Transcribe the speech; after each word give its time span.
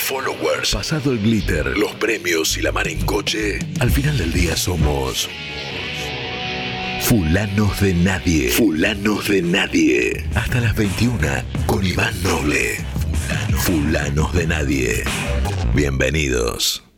followers, 0.00 0.72
pasado 0.72 1.12
el 1.12 1.20
glitter, 1.20 1.78
los 1.78 1.94
premios 1.94 2.56
y 2.56 2.62
la 2.62 2.72
mar 2.72 2.88
en 2.88 3.00
coche, 3.04 3.58
al 3.80 3.90
final 3.90 4.18
del 4.18 4.32
día 4.32 4.56
somos 4.56 5.28
Fulanos 7.02 7.80
de 7.80 7.94
Nadie. 7.94 8.50
Fulanos 8.50 9.28
de 9.28 9.42
Nadie. 9.42 10.24
Hasta 10.34 10.60
las 10.60 10.76
21 10.76 11.18
con 11.66 11.84
Iván 11.84 12.14
Noble. 12.22 12.76
Fulanos 13.56 14.32
de 14.32 14.46
Nadie. 14.46 15.04
Bienvenidos. 15.74 16.89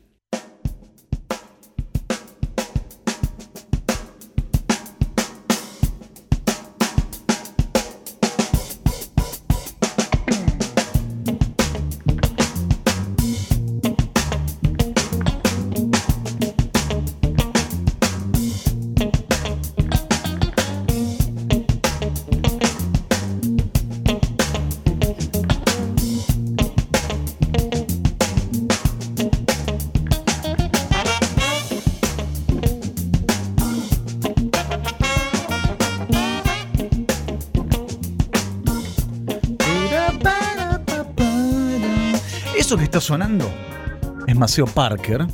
Maceo 44.42 44.66
Parker, 44.66 45.24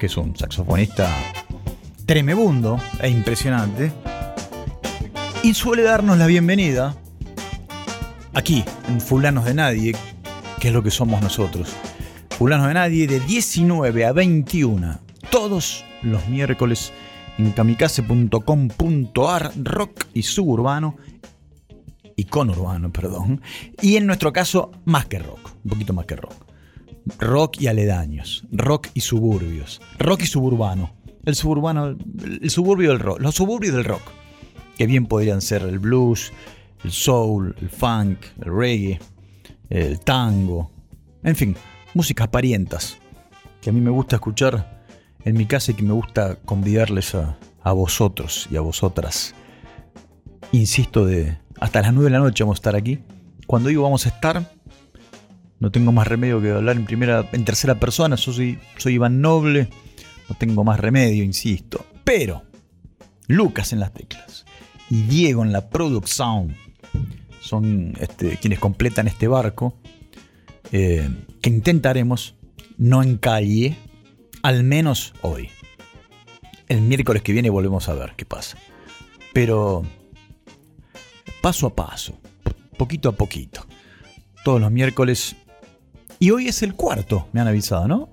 que 0.00 0.06
es 0.06 0.16
un 0.16 0.36
saxofonista 0.36 1.08
tremebundo 2.06 2.76
e 3.00 3.08
impresionante, 3.08 3.92
y 5.44 5.54
suele 5.54 5.84
darnos 5.84 6.18
la 6.18 6.26
bienvenida 6.26 6.96
aquí, 8.34 8.64
en 8.88 9.00
Fulanos 9.00 9.44
de 9.44 9.54
Nadie, 9.54 9.94
que 10.58 10.66
es 10.66 10.74
lo 10.74 10.82
que 10.82 10.90
somos 10.90 11.22
nosotros. 11.22 11.68
Fulanos 12.30 12.66
de 12.66 12.74
Nadie 12.74 13.06
de 13.06 13.20
19 13.20 14.04
a 14.04 14.10
21, 14.10 14.98
todos 15.30 15.84
los 16.02 16.26
miércoles 16.26 16.92
en 17.38 17.52
kamikaze.com.ar, 17.52 19.52
rock 19.54 20.04
y 20.14 20.24
suburbano, 20.24 20.96
y 22.16 22.24
conurbano, 22.24 22.90
perdón, 22.90 23.40
y 23.80 23.94
en 23.94 24.08
nuestro 24.08 24.32
caso, 24.32 24.72
más 24.84 25.06
que 25.06 25.20
rock, 25.20 25.52
un 25.62 25.70
poquito 25.70 25.92
más 25.92 26.06
que 26.06 26.16
rock. 26.16 26.45
Rock 27.18 27.60
y 27.60 27.68
aledaños, 27.68 28.44
rock 28.50 28.88
y 28.94 29.00
suburbios, 29.00 29.80
rock 29.98 30.22
y 30.22 30.26
suburbano. 30.26 30.94
El 31.24 31.34
suburbano, 31.34 31.96
el 32.22 32.50
suburbio 32.50 32.90
del 32.90 33.00
rock, 33.00 33.20
los 33.20 33.34
suburbios 33.34 33.74
del 33.74 33.84
rock, 33.84 34.02
que 34.76 34.86
bien 34.86 35.06
podrían 35.06 35.40
ser 35.40 35.62
el 35.62 35.78
blues, 35.78 36.32
el 36.84 36.92
soul, 36.92 37.54
el 37.60 37.68
funk, 37.68 38.18
el 38.44 38.52
reggae, 38.52 39.00
el 39.70 39.98
tango, 40.00 40.70
en 41.22 41.34
fin, 41.34 41.56
músicas 41.94 42.28
parientas, 42.28 42.98
que 43.60 43.70
a 43.70 43.72
mí 43.72 43.80
me 43.80 43.90
gusta 43.90 44.16
escuchar 44.16 44.84
en 45.24 45.36
mi 45.36 45.46
casa 45.46 45.72
y 45.72 45.74
que 45.74 45.82
me 45.82 45.92
gusta 45.92 46.36
convidarles 46.44 47.14
a, 47.16 47.36
a 47.62 47.72
vosotros 47.72 48.46
y 48.50 48.56
a 48.56 48.60
vosotras. 48.60 49.34
Insisto, 50.52 51.04
de 51.04 51.38
hasta 51.58 51.82
las 51.82 51.92
9 51.92 52.10
de 52.10 52.10
la 52.10 52.18
noche 52.18 52.44
vamos 52.44 52.58
a 52.58 52.60
estar 52.60 52.76
aquí. 52.76 53.00
Cuando 53.46 53.68
digo 53.68 53.82
vamos 53.82 54.06
a 54.06 54.10
estar, 54.10 54.55
no 55.58 55.70
tengo 55.70 55.92
más 55.92 56.06
remedio 56.06 56.40
que 56.40 56.50
hablar 56.50 56.76
en 56.76 56.84
primera, 56.84 57.28
en 57.32 57.44
tercera 57.44 57.76
persona. 57.76 58.16
Yo 58.16 58.32
soy, 58.32 58.58
soy 58.76 58.94
Iván 58.94 59.20
Noble, 59.20 59.68
no 60.28 60.34
tengo 60.36 60.64
más 60.64 60.80
remedio, 60.80 61.24
insisto. 61.24 61.86
Pero 62.04 62.42
Lucas 63.28 63.72
en 63.72 63.80
las 63.80 63.92
teclas 63.92 64.44
y 64.90 65.02
Diego 65.02 65.42
en 65.44 65.52
la 65.52 65.68
producción 65.68 66.54
son 67.40 67.94
este, 68.00 68.36
quienes 68.38 68.58
completan 68.58 69.08
este 69.08 69.28
barco 69.28 69.78
eh, 70.72 71.08
que 71.40 71.50
intentaremos 71.50 72.34
no 72.76 73.02
en 73.02 73.16
calle, 73.16 73.76
al 74.42 74.64
menos 74.64 75.14
hoy. 75.22 75.48
El 76.68 76.82
miércoles 76.82 77.22
que 77.22 77.32
viene 77.32 77.50
volvemos 77.50 77.88
a 77.88 77.94
ver 77.94 78.14
qué 78.16 78.24
pasa. 78.24 78.58
Pero 79.32 79.84
paso 81.40 81.68
a 81.68 81.74
paso, 81.74 82.18
poquito 82.76 83.08
a 83.08 83.12
poquito. 83.12 83.66
Todos 84.44 84.60
los 84.60 84.70
miércoles. 84.70 85.36
Y 86.18 86.30
hoy 86.30 86.48
es 86.48 86.62
el 86.62 86.74
cuarto, 86.74 87.28
me 87.32 87.40
han 87.40 87.48
avisado, 87.48 87.88
¿no? 87.88 88.08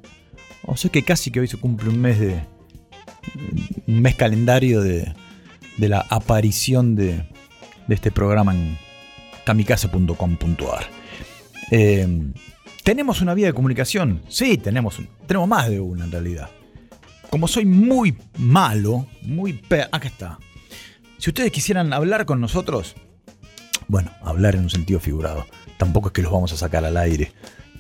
O 0.64 0.78
sea 0.78 0.92
que 0.92 1.04
casi 1.04 1.32
que 1.32 1.40
hoy 1.40 1.48
se 1.48 1.58
cumple 1.58 1.90
un 1.90 2.00
mes 2.00 2.20
de. 2.20 2.42
un 3.88 4.02
mes 4.02 4.16
calendario 4.16 4.82
de, 4.82 5.14
de 5.78 5.90
la 5.90 6.06
aparición 6.10 6.96
de, 6.96 7.26
de 7.88 7.96
este 7.96 8.12
programa 8.12 8.54
en 8.54 8.78
kamikaze.com.ar. 9.46 10.86
Eh, 11.72 12.32
¿Tenemos 12.84 13.22
una 13.22 13.34
vía 13.34 13.48
de 13.48 13.54
comunicación? 13.54 14.22
Sí, 14.28 14.58
tenemos, 14.58 15.00
tenemos 15.26 15.48
más 15.48 15.70
de 15.70 15.80
una 15.80 16.06
en 16.06 16.12
realidad. 16.12 16.50
Como 17.30 17.48
soy 17.48 17.66
muy 17.66 18.16
malo, 18.38 19.08
muy... 19.22 19.62
Acá 19.92 20.08
está. 20.08 20.40
Si 21.18 21.30
ustedes 21.30 21.52
quisieran 21.52 21.94
hablar 21.94 22.26
con 22.26 22.42
nosotros, 22.42 22.96
bueno, 23.88 24.12
hablar 24.22 24.56
en 24.56 24.64
un 24.64 24.70
sentido 24.70 25.00
figurado. 25.00 25.46
Tampoco 25.78 26.10
es 26.10 26.14
que 26.14 26.22
los 26.22 26.32
vamos 26.32 26.52
a 26.52 26.58
sacar 26.58 26.84
al 26.84 26.98
aire. 26.98 27.32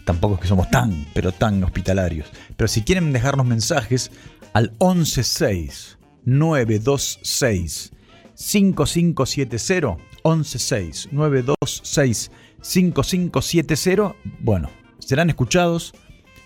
Tampoco 0.05 0.35
es 0.35 0.41
que 0.41 0.47
somos 0.47 0.69
tan, 0.69 1.05
pero 1.13 1.31
tan 1.31 1.63
hospitalarios. 1.63 2.27
Pero 2.57 2.67
si 2.67 2.81
quieren 2.81 3.13
dejarnos 3.13 3.45
mensajes 3.45 4.11
al 4.53 4.71
116 4.79 5.97
926 6.25 7.91
5570 8.33 9.97
116 10.23 11.09
926 11.11 12.31
5570, 12.61 14.15
bueno, 14.39 14.69
serán 14.99 15.29
escuchados, 15.29 15.93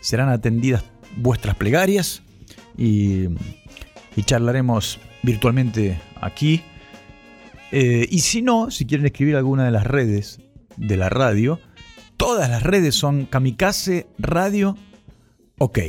serán 0.01 0.29
atendidas 0.29 0.83
vuestras 1.15 1.55
plegarias 1.55 2.21
y, 2.77 3.25
y 4.15 4.23
charlaremos 4.23 4.99
virtualmente 5.23 5.99
aquí 6.21 6.63
eh, 7.71 8.07
y 8.09 8.19
si 8.19 8.41
no, 8.41 8.71
si 8.71 8.85
quieren 8.85 9.05
escribir 9.05 9.35
alguna 9.35 9.65
de 9.65 9.71
las 9.71 9.85
redes 9.85 10.39
de 10.77 10.97
la 10.97 11.09
radio, 11.09 11.59
todas 12.17 12.49
las 12.49 12.63
redes 12.63 12.95
son 12.95 13.25
Kamikaze 13.25 14.07
Radio 14.17 14.75
OK. 15.59 15.79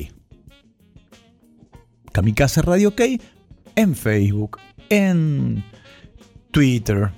Kamikaze 2.12 2.62
Radio 2.62 2.90
OK 2.90 3.00
en 3.74 3.94
Facebook, 3.94 4.58
en 4.88 5.64
Twitter, 6.50 7.10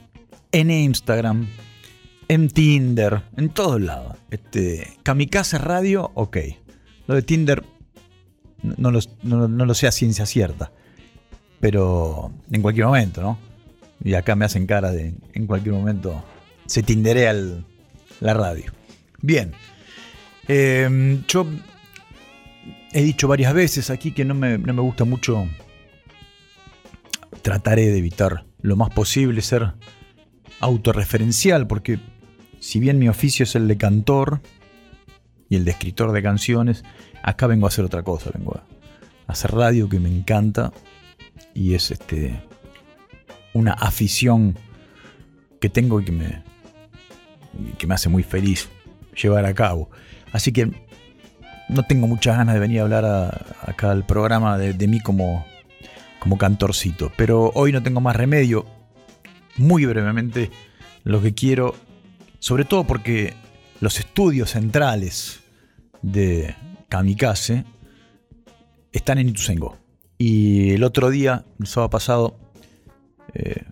en 0.53 0.71
Instagram, 0.71 1.49
en 2.29 2.49
Tinder, 2.49 3.23
en 3.37 3.49
todos 3.51 3.81
lados. 3.81 4.17
Este, 4.31 4.99
Kamikaze 5.03 5.59
Radio 5.59 6.11
OK. 6.15 6.39
Lo 7.07 7.15
de 7.15 7.23
Tinder 7.23 7.65
no, 8.63 8.91
lo, 8.91 9.01
no, 9.23 9.75
sé 9.75 9.87
a 9.87 9.93
ciencia 9.93 10.27
cierta, 10.27 10.71
pero 11.61 12.33
en 12.51 12.63
cualquier 12.63 12.87
momento, 12.87 13.23
¿no? 13.23 13.39
Y 14.03 14.15
acá 14.15 14.37
me 14.37 14.45
hacen 14.45 14.67
cara 14.67 14.93
de 14.93 15.15
en 15.33 15.47
cualquier 15.47 15.75
momento 15.75 16.23
se 16.67 16.83
tinderea 16.83 17.35
la 18.21 18.35
radio. 18.35 18.73
Bien. 19.23 19.53
Eh, 20.49 21.23
yo 21.29 21.47
he 22.93 23.03
dicho 23.03 23.29
varias 23.29 23.55
veces 23.55 23.91
aquí 23.91 24.13
que 24.13 24.25
no 24.25 24.35
me, 24.35 24.59
no 24.59 24.73
me 24.73 24.83
gusta 24.83 25.05
mucho. 25.05 25.49
Trataré 27.43 27.87
de 27.87 27.99
evitar 27.99 28.45
lo 28.61 28.77
más 28.77 28.91
posible 28.91 29.41
ser 29.43 29.73
autorreferencial, 30.61 31.67
porque 31.67 31.99
si 32.59 32.81
bien 32.81 32.99
mi 32.99 33.09
oficio 33.09 33.45
es 33.45 33.55
el 33.55 33.67
de 33.69 33.77
cantor 33.77 34.41
y 35.49 35.57
el 35.57 35.65
de 35.65 35.71
escritor 35.71 36.13
de 36.13 36.23
canciones, 36.23 36.85
acá 37.23 37.47
vengo 37.47 37.67
a 37.67 37.69
hacer 37.69 37.85
otra 37.85 38.03
cosa, 38.03 38.31
vengo 38.35 38.57
a 38.57 39.33
hacer 39.33 39.53
radio 39.53 39.89
que 39.89 40.01
me 40.01 40.09
encanta 40.11 40.73
y 41.55 41.75
es 41.75 41.91
este 41.91 42.43
una 43.53 43.73
afición 43.73 44.57
que 45.61 45.69
tengo 45.69 46.01
y 46.01 46.05
que 46.05 46.13
me, 46.13 46.43
que 47.79 47.87
me 47.87 47.95
hace 47.95 48.09
muy 48.09 48.23
feliz 48.23 48.69
llevar 49.15 49.45
a 49.47 49.55
cabo. 49.55 49.91
Así 50.33 50.53
que 50.53 50.71
no 51.69 51.85
tengo 51.85 52.07
muchas 52.07 52.37
ganas 52.37 52.55
de 52.55 52.61
venir 52.61 52.81
a 52.81 52.83
hablar 52.83 53.57
acá 53.63 53.91
al 53.91 54.05
programa 54.05 54.59
de, 54.59 54.89
mí 54.89 55.01
como, 55.01 55.47
como 56.19 56.37
cantorcito. 56.37 57.13
Pero 57.17 57.53
hoy 57.55 57.73
no 57.73 57.83
tengo 57.83 58.01
más 58.01 58.17
remedio. 58.17 58.67
Muy 59.57 59.85
brevemente, 59.85 60.51
lo 61.05 61.21
que 61.21 61.35
quiero, 61.35 61.75
sobre 62.39 62.65
todo 62.65 62.85
porque 62.85 63.35
los 63.81 63.99
estudios 63.99 64.51
centrales 64.51 65.41
de 66.03 66.55
Kamikaze 66.89 67.65
están 68.93 69.19
en 69.19 69.29
Ituzengo. 69.29 69.77
Y 70.19 70.73
el 70.73 70.85
otro 70.85 71.11
día, 71.11 71.45
el 71.59 71.67
sábado 71.67 71.91
pasado, 71.91 72.39
eh, 73.33 73.65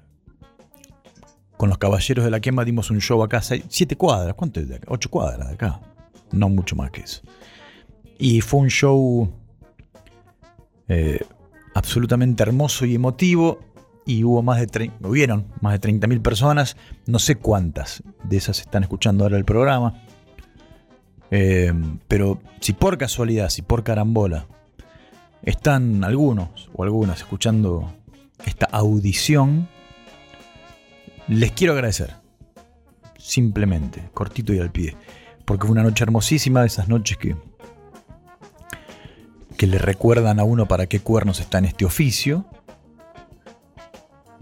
con 1.58 1.68
los 1.68 1.76
caballeros 1.76 2.24
de 2.24 2.30
la 2.30 2.40
quema 2.40 2.64
dimos 2.64 2.90
un 2.90 3.00
show 3.00 3.22
acá, 3.22 3.42
seis, 3.42 3.64
siete 3.68 3.96
cuadras, 3.96 4.34
¿cuánto 4.34 4.60
es 4.60 4.68
de 4.68 4.76
acá? 4.76 4.86
Ocho 4.90 5.10
cuadras 5.10 5.48
de 5.48 5.54
acá. 5.54 5.80
no 6.32 6.48
mucho 6.48 6.74
más 6.76 6.90
que 6.90 7.02
eso. 7.02 7.20
Y 8.16 8.40
fue 8.40 8.60
un 8.60 8.70
show 8.70 9.30
eh, 10.88 11.20
absolutamente 11.74 12.42
hermoso 12.42 12.86
y 12.86 12.94
emotivo. 12.94 13.60
Y 14.06 14.24
hubo 14.24 14.42
más 14.42 14.58
de 14.58 14.90
hubieron 15.02 15.48
más 15.60 15.78
de 15.78 15.86
30.000 15.86 16.22
personas. 16.22 16.76
No 17.06 17.18
sé 17.18 17.36
cuántas 17.36 18.02
de 18.24 18.38
esas 18.38 18.60
están 18.60 18.82
escuchando 18.82 19.24
ahora 19.24 19.36
el 19.36 19.44
programa. 19.44 20.02
Eh, 21.30 21.74
pero 22.06 22.40
si 22.60 22.72
por 22.72 22.96
casualidad, 22.96 23.50
si 23.50 23.60
por 23.60 23.84
carambola, 23.84 24.46
están 25.42 26.04
algunos 26.04 26.70
o 26.72 26.84
algunas 26.84 27.20
escuchando 27.20 27.92
esta 28.46 28.66
audición, 28.66 29.68
les 31.28 31.52
quiero 31.52 31.74
agradecer. 31.74 32.14
Simplemente, 33.18 34.08
cortito 34.14 34.52
y 34.52 34.58
al 34.58 34.70
pie. 34.70 34.96
Porque 35.44 35.66
fue 35.66 35.72
una 35.72 35.82
noche 35.82 36.04
hermosísima, 36.04 36.64
esas 36.64 36.88
noches 36.88 37.16
que, 37.18 37.36
que 39.56 39.66
le 39.66 39.78
recuerdan 39.78 40.40
a 40.40 40.44
uno 40.44 40.66
para 40.66 40.86
qué 40.86 41.00
cuernos 41.00 41.40
está 41.40 41.58
en 41.58 41.66
este 41.66 41.84
oficio. 41.84 42.46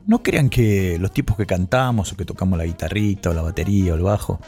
No 0.06 0.22
crean 0.22 0.48
que 0.48 0.98
los 1.00 1.12
tipos 1.12 1.36
que 1.36 1.46
cantamos 1.46 2.12
o 2.12 2.16
que 2.16 2.24
tocamos 2.24 2.58
la 2.58 2.64
guitarrita 2.64 3.30
o 3.30 3.34
la 3.34 3.42
batería 3.42 3.92
o 3.92 3.96
el 3.96 4.02
bajo 4.02 4.40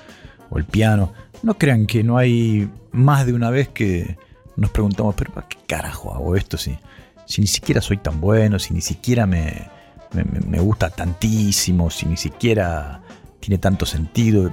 o 0.50 0.58
el 0.58 0.64
piano, 0.64 1.12
no 1.43 1.58
crean 1.58 1.87
que 1.87 2.02
no 2.02 2.17
hay 2.17 2.70
más 2.93 3.26
de 3.26 3.35
una 3.35 3.50
vez 3.50 3.69
que 3.69 4.17
nos 4.56 4.70
preguntamos, 4.70 5.14
pero 5.14 5.32
¿para 5.32 5.46
qué 5.49 5.58
carajo 5.67 6.14
hago 6.14 6.37
esto 6.37 6.56
si, 6.56 6.79
si 7.26 7.40
ni 7.40 7.46
siquiera 7.46 7.81
soy 7.81 7.99
tan 7.99 8.20
bueno, 8.20 8.58
si 8.58 8.73
ni 8.73 8.81
siquiera 8.81 9.26
me, 9.26 9.69
me, 10.13 10.59
gusta 10.61 10.91
tantísimo, 10.91 11.91
si 11.91 12.07
ni 12.07 12.17
siquiera 12.17 13.03
tiene 13.41 13.59
tanto 13.59 13.87
sentido? 13.87 14.53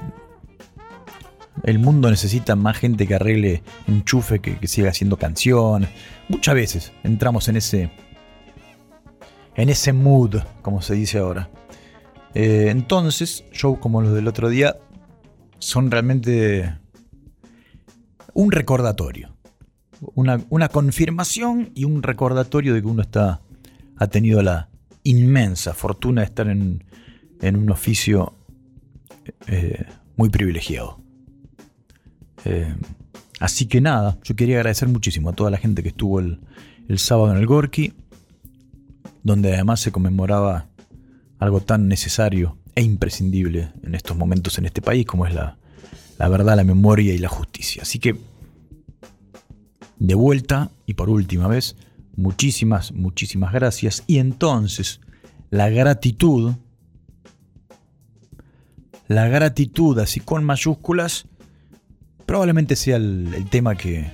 El 1.64 1.80
mundo 1.80 2.10
necesita 2.10 2.56
más 2.56 2.78
gente 2.78 3.08
que 3.08 3.16
arregle 3.16 3.64
enchufe, 3.88 4.40
que, 4.40 4.58
que 4.58 4.68
siga 4.68 4.90
haciendo 4.90 5.18
canciones. 5.18 5.90
Muchas 6.28 6.56
veces 6.56 6.92
entramos 7.04 7.48
en 7.48 7.58
ese, 7.58 7.92
en 9.56 9.70
ese 9.70 9.94
mood, 9.94 10.38
como 10.62 10.82
se 10.82 10.96
dice 10.96 11.20
ahora. 11.20 11.50
Eh, 12.34 12.68
entonces, 12.70 13.46
shows 13.54 13.80
como 13.80 14.02
los 14.02 14.14
del 14.14 14.28
otro 14.28 14.50
día 14.50 14.78
son 15.58 15.90
realmente 15.90 16.78
un 18.34 18.52
recordatorio. 18.52 19.34
Una, 20.14 20.68
confirmación 20.68 21.72
y 21.74 21.86
un 21.86 22.04
recordatorio 22.04 22.74
de 22.74 22.82
que 22.82 22.88
uno 22.88 23.02
está, 23.02 23.42
ha 23.96 24.08
tenido 24.08 24.42
la 24.42 24.70
inmensa 25.06 25.74
fortuna 25.74 26.22
de 26.22 26.26
estar 26.26 26.50
en, 26.50 26.84
un 27.42 27.70
oficio 27.70 28.36
eh, 29.48 29.86
muy 30.18 30.30
privilegiado. 30.30 31.00
Eh, 32.44 32.76
así 33.40 33.68
que 33.68 33.82
nada, 33.82 34.18
yo 34.24 34.36
quería 34.36 34.58
agradecer 34.58 34.88
muchísimo 34.90 35.30
a 35.30 35.34
toda 35.34 35.52
la 35.52 35.58
gente 35.58 35.82
que 35.84 35.90
estuvo 35.90 36.20
el, 36.20 36.42
el 36.90 37.00
sábado 37.00 37.32
en 37.32 37.38
el 37.38 37.46
Gorky, 37.46 37.94
donde 39.24 39.54
además 39.54 39.80
se 39.80 39.92
conmemoraba 39.92 40.68
algo 41.40 41.62
tan 41.62 41.88
necesario 41.88 42.58
e 42.76 42.82
imprescindible 42.82 43.72
en 43.84 43.96
estos 43.96 44.18
momentos 44.18 44.58
en 44.58 44.66
este 44.66 44.82
país 44.82 45.06
como 45.06 45.26
es 45.26 45.34
la, 45.34 45.58
la 46.18 46.28
verdad, 46.30 46.56
la 46.56 46.64
memoria 46.64 47.14
y 47.14 47.18
la 47.18 47.30
justicia. 47.30 47.84
Así 47.84 48.00
que, 48.00 48.16
de 49.98 50.16
vuelta 50.16 50.72
y 50.86 50.94
por 50.94 51.10
última 51.10 51.48
vez, 51.48 51.76
muchísimas, 52.16 52.92
muchísimas 52.92 53.54
gracias. 53.54 54.04
Y 54.08 54.18
entonces, 54.20 55.02
la 55.50 55.70
gratitud, 55.70 56.54
la 59.08 59.28
gratitud 59.28 60.00
así 60.00 60.20
con 60.20 60.44
mayúsculas, 60.44 61.28
probablemente 62.26 62.76
sea 62.76 62.98
el, 62.98 63.48
tema 63.50 63.76
que, 63.76 64.12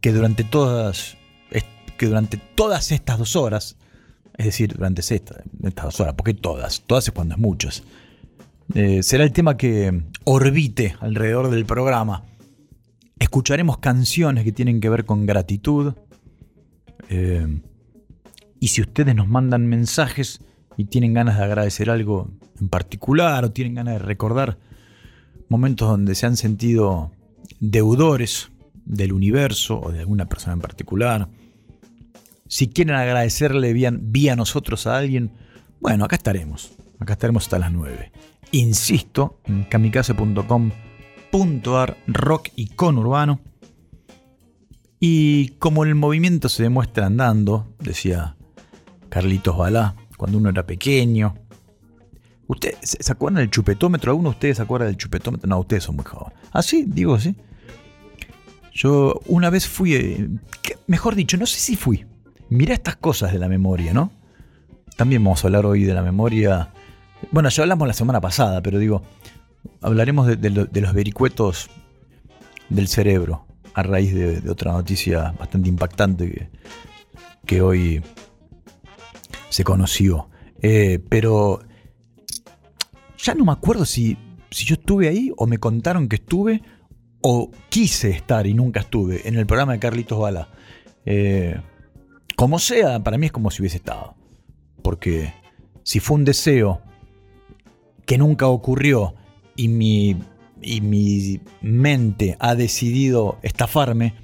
que 0.00 0.12
durante 0.12 0.44
todas 0.44 1.18
que 1.98 2.06
durante 2.06 2.38
todas 2.38 2.92
estas 2.92 3.18
dos 3.18 3.36
horas, 3.36 3.76
es 4.38 4.46
decir, 4.46 4.72
durante 4.72 5.02
estas, 5.02 5.42
estas 5.62 5.84
dos 5.84 6.00
horas, 6.00 6.14
porque 6.14 6.32
todas, 6.32 6.82
todas 6.86 7.06
es 7.08 7.12
cuando 7.12 7.34
es 7.34 7.40
muchas, 7.40 7.82
eh, 8.74 9.02
será 9.02 9.24
el 9.24 9.32
tema 9.32 9.58
que 9.58 10.04
orbite 10.24 10.96
alrededor 11.00 11.50
del 11.50 11.66
programa. 11.66 12.24
Escucharemos 13.18 13.78
canciones 13.78 14.44
que 14.44 14.52
tienen 14.52 14.80
que 14.80 14.88
ver 14.88 15.04
con 15.04 15.26
gratitud. 15.26 15.94
Eh, 17.08 17.60
y 18.60 18.68
si 18.68 18.80
ustedes 18.80 19.14
nos 19.14 19.28
mandan 19.28 19.66
mensajes 19.66 20.40
y 20.76 20.84
tienen 20.84 21.14
ganas 21.14 21.38
de 21.38 21.44
agradecer 21.44 21.90
algo 21.90 22.30
en 22.60 22.68
particular 22.68 23.44
o 23.44 23.52
tienen 23.52 23.74
ganas 23.74 23.94
de 23.94 23.98
recordar 24.00 24.58
momentos 25.48 25.88
donde 25.88 26.14
se 26.14 26.26
han 26.26 26.36
sentido 26.36 27.12
deudores 27.60 28.50
del 28.84 29.12
universo 29.12 29.80
o 29.80 29.92
de 29.92 30.00
alguna 30.00 30.26
persona 30.26 30.54
en 30.54 30.60
particular, 30.60 31.28
si 32.46 32.68
quieren 32.68 32.96
agradecerle 32.96 33.72
vía, 33.72 33.92
vía 33.92 34.36
nosotros 34.36 34.86
a 34.86 34.96
alguien, 34.96 35.32
bueno, 35.80 36.04
acá 36.04 36.16
estaremos. 36.16 36.72
Acá 36.98 37.12
estaremos 37.12 37.44
hasta 37.44 37.58
las 37.58 37.72
9 37.72 38.12
insisto, 38.52 39.40
en 39.44 39.64
kamikaze.com.ar 39.64 41.96
rock 42.06 42.48
y 42.56 42.70
urbano 42.78 43.40
Y 45.00 45.50
como 45.58 45.84
el 45.84 45.94
movimiento 45.94 46.48
se 46.48 46.64
demuestra 46.64 47.06
andando, 47.06 47.74
decía 47.78 48.36
Carlitos 49.08 49.56
Balá, 49.56 49.94
cuando 50.16 50.38
uno 50.38 50.50
era 50.50 50.66
pequeño. 50.66 51.34
¿Usted 52.46 52.74
se 52.82 53.12
acuerdan 53.12 53.42
del 53.42 53.50
chupetómetro? 53.50 54.10
¿Alguno 54.10 54.30
de 54.30 54.34
ustedes 54.34 54.56
se 54.56 54.62
acuerda 54.62 54.86
del 54.86 54.96
chupetómetro? 54.96 55.48
No, 55.48 55.58
ustedes 55.60 55.84
son 55.84 55.96
muy 55.96 56.04
jóvenes. 56.04 56.38
Ah, 56.52 56.62
sí, 56.62 56.84
digo, 56.86 57.18
sí. 57.20 57.36
Yo 58.72 59.20
una 59.26 59.50
vez 59.50 59.68
fui, 59.68 59.94
eh, 59.94 60.28
mejor 60.86 61.14
dicho, 61.14 61.36
no 61.36 61.46
sé 61.46 61.60
si 61.60 61.76
fui. 61.76 62.06
Mira 62.48 62.74
estas 62.74 62.96
cosas 62.96 63.32
de 63.32 63.38
la 63.38 63.48
memoria, 63.48 63.92
¿no? 63.92 64.10
También 64.96 65.22
vamos 65.22 65.44
a 65.44 65.48
hablar 65.48 65.66
hoy 65.66 65.84
de 65.84 65.94
la 65.94 66.02
memoria 66.02 66.72
bueno, 67.30 67.48
ya 67.48 67.62
hablamos 67.62 67.88
la 67.88 67.94
semana 67.94 68.20
pasada, 68.20 68.62
pero 68.62 68.78
digo, 68.78 69.02
hablaremos 69.80 70.26
de, 70.26 70.50
los 70.50 70.92
vericuetos 70.92 71.70
del 72.68 72.88
cerebro 72.88 73.46
a 73.78 73.82
raíz 73.84 74.12
de, 74.12 74.50
otra 74.50 74.72
noticia 74.72 75.32
bastante 75.38 75.68
impactante 75.68 76.50
que, 77.46 77.62
hoy 77.62 78.02
se 79.50 79.62
conoció. 79.62 80.28
Eh, 80.60 80.98
pero 81.08 81.60
ya 83.16 83.34
no 83.34 83.44
me 83.44 83.52
acuerdo 83.52 83.84
si, 83.84 84.18
si 84.50 84.64
yo 84.64 84.74
estuve 84.74 85.06
ahí 85.06 85.30
o 85.36 85.46
me 85.46 85.58
contaron 85.58 86.08
que 86.08 86.16
estuve 86.16 86.60
o 87.20 87.52
quise 87.68 88.10
estar 88.10 88.48
y 88.48 88.54
nunca 88.54 88.80
estuve 88.80 89.28
en 89.28 89.36
el 89.36 89.46
programa 89.46 89.74
de 89.74 89.78
Carlitos 89.78 90.18
Bala. 90.18 90.48
Eh, 91.06 91.60
como 92.34 92.58
sea, 92.58 92.98
para 93.04 93.16
mí 93.16 93.26
es 93.26 93.32
como 93.32 93.52
si 93.52 93.62
hubiese 93.62 93.76
estado. 93.76 94.16
Porque 94.82 95.32
si 95.84 96.00
fue 96.00 96.16
un 96.16 96.24
deseo 96.24 96.82
que 98.06 98.18
nunca 98.18 98.48
ocurrió 98.48 99.14
y 99.54 99.68
mi, 99.68 100.16
y 100.62 100.80
mi 100.80 101.40
mente 101.60 102.36
ha 102.38 102.54
decidido 102.54 103.38
estafarme 103.42 104.14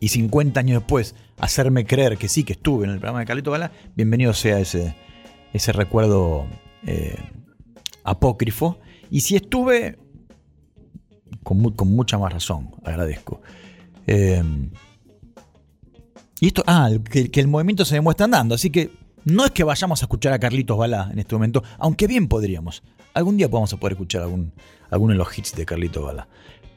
y 0.00 0.08
50 0.08 0.60
años 0.60 0.80
después 0.80 1.14
hacerme 1.38 1.86
creer 1.86 2.18
que 2.18 2.28
sí, 2.28 2.44
que 2.44 2.54
estuve 2.54 2.84
en 2.84 2.92
el 2.92 2.98
programa 2.98 3.20
de 3.20 3.26
Carlito 3.26 3.50
Gala, 3.50 3.72
bienvenido 3.94 4.32
sea 4.32 4.58
ese, 4.58 4.94
ese 5.52 5.72
recuerdo 5.72 6.46
eh, 6.86 7.16
apócrifo. 8.04 8.78
Y 9.10 9.20
si 9.20 9.36
estuve, 9.36 9.98
con, 11.42 11.70
con, 11.72 11.88
mucha 11.88 12.18
más 12.18 12.32
razón, 12.32 12.70
agradezco. 12.84 13.40
Eh, 14.06 14.42
y 16.40 16.46
esto, 16.48 16.62
ah, 16.66 16.90
que, 17.10 17.30
que, 17.30 17.40
el 17.40 17.48
movimiento 17.48 17.84
se 17.84 17.94
demuestra 17.94 18.24
andando, 18.24 18.54
así 18.54 18.70
que 18.70 18.90
no 19.26 19.44
es 19.44 19.50
que 19.50 19.64
vayamos 19.64 20.00
a 20.00 20.04
escuchar 20.04 20.32
a 20.32 20.38
Carlitos 20.38 20.78
Balá 20.78 21.10
en 21.12 21.18
este 21.18 21.34
momento, 21.34 21.64
aunque 21.78 22.06
bien 22.06 22.28
podríamos. 22.28 22.84
Algún 23.12 23.36
día 23.36 23.46
a 23.46 23.50
poder 23.50 23.92
escuchar 23.94 24.22
algún, 24.22 24.52
alguno 24.88 25.14
de 25.14 25.18
los 25.18 25.36
hits 25.36 25.56
de 25.56 25.66
Carlitos 25.66 26.04
Balá. 26.04 26.28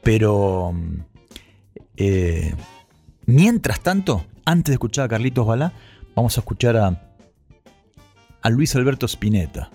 Pero 0.02 0.74
eh, 1.96 2.52
mientras 3.26 3.80
tanto, 3.80 4.26
antes 4.44 4.72
de 4.72 4.74
escuchar 4.74 5.04
a 5.04 5.08
Carlitos 5.08 5.46
Balá, 5.46 5.72
vamos 6.16 6.36
a 6.36 6.40
escuchar 6.40 6.76
a, 6.76 7.14
a 8.42 8.50
Luis 8.50 8.74
Alberto 8.74 9.06
Spinetta, 9.06 9.70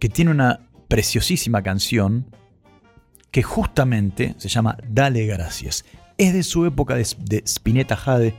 que 0.00 0.08
tiene 0.08 0.32
una 0.32 0.68
preciosísima 0.88 1.62
canción 1.62 2.26
que 3.30 3.44
justamente 3.44 4.34
se 4.36 4.48
llama 4.48 4.76
Dale 4.88 5.26
Gracias. 5.26 5.84
Es 6.18 6.32
de 6.32 6.42
su 6.42 6.66
época 6.66 6.96
de 6.96 7.42
Spinetta 7.44 7.94
Jade 7.94 8.34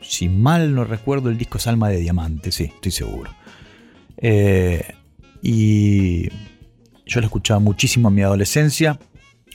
si 0.00 0.28
mal 0.28 0.74
no 0.74 0.84
recuerdo, 0.84 1.30
el 1.30 1.38
disco 1.38 1.58
es 1.58 1.66
Alma 1.66 1.88
de 1.88 1.98
Diamante, 1.98 2.52
sí, 2.52 2.64
estoy 2.64 2.92
seguro. 2.92 3.34
Eh, 4.16 4.94
y 5.42 6.28
yo 7.06 7.20
lo 7.20 7.26
escuchaba 7.26 7.60
muchísimo 7.60 8.08
en 8.08 8.14
mi 8.14 8.22
adolescencia. 8.22 8.98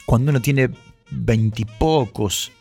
Cuando 0.05 0.31
uno 0.31 0.41
tiene 0.41 0.69
veintipocos, 1.11 2.51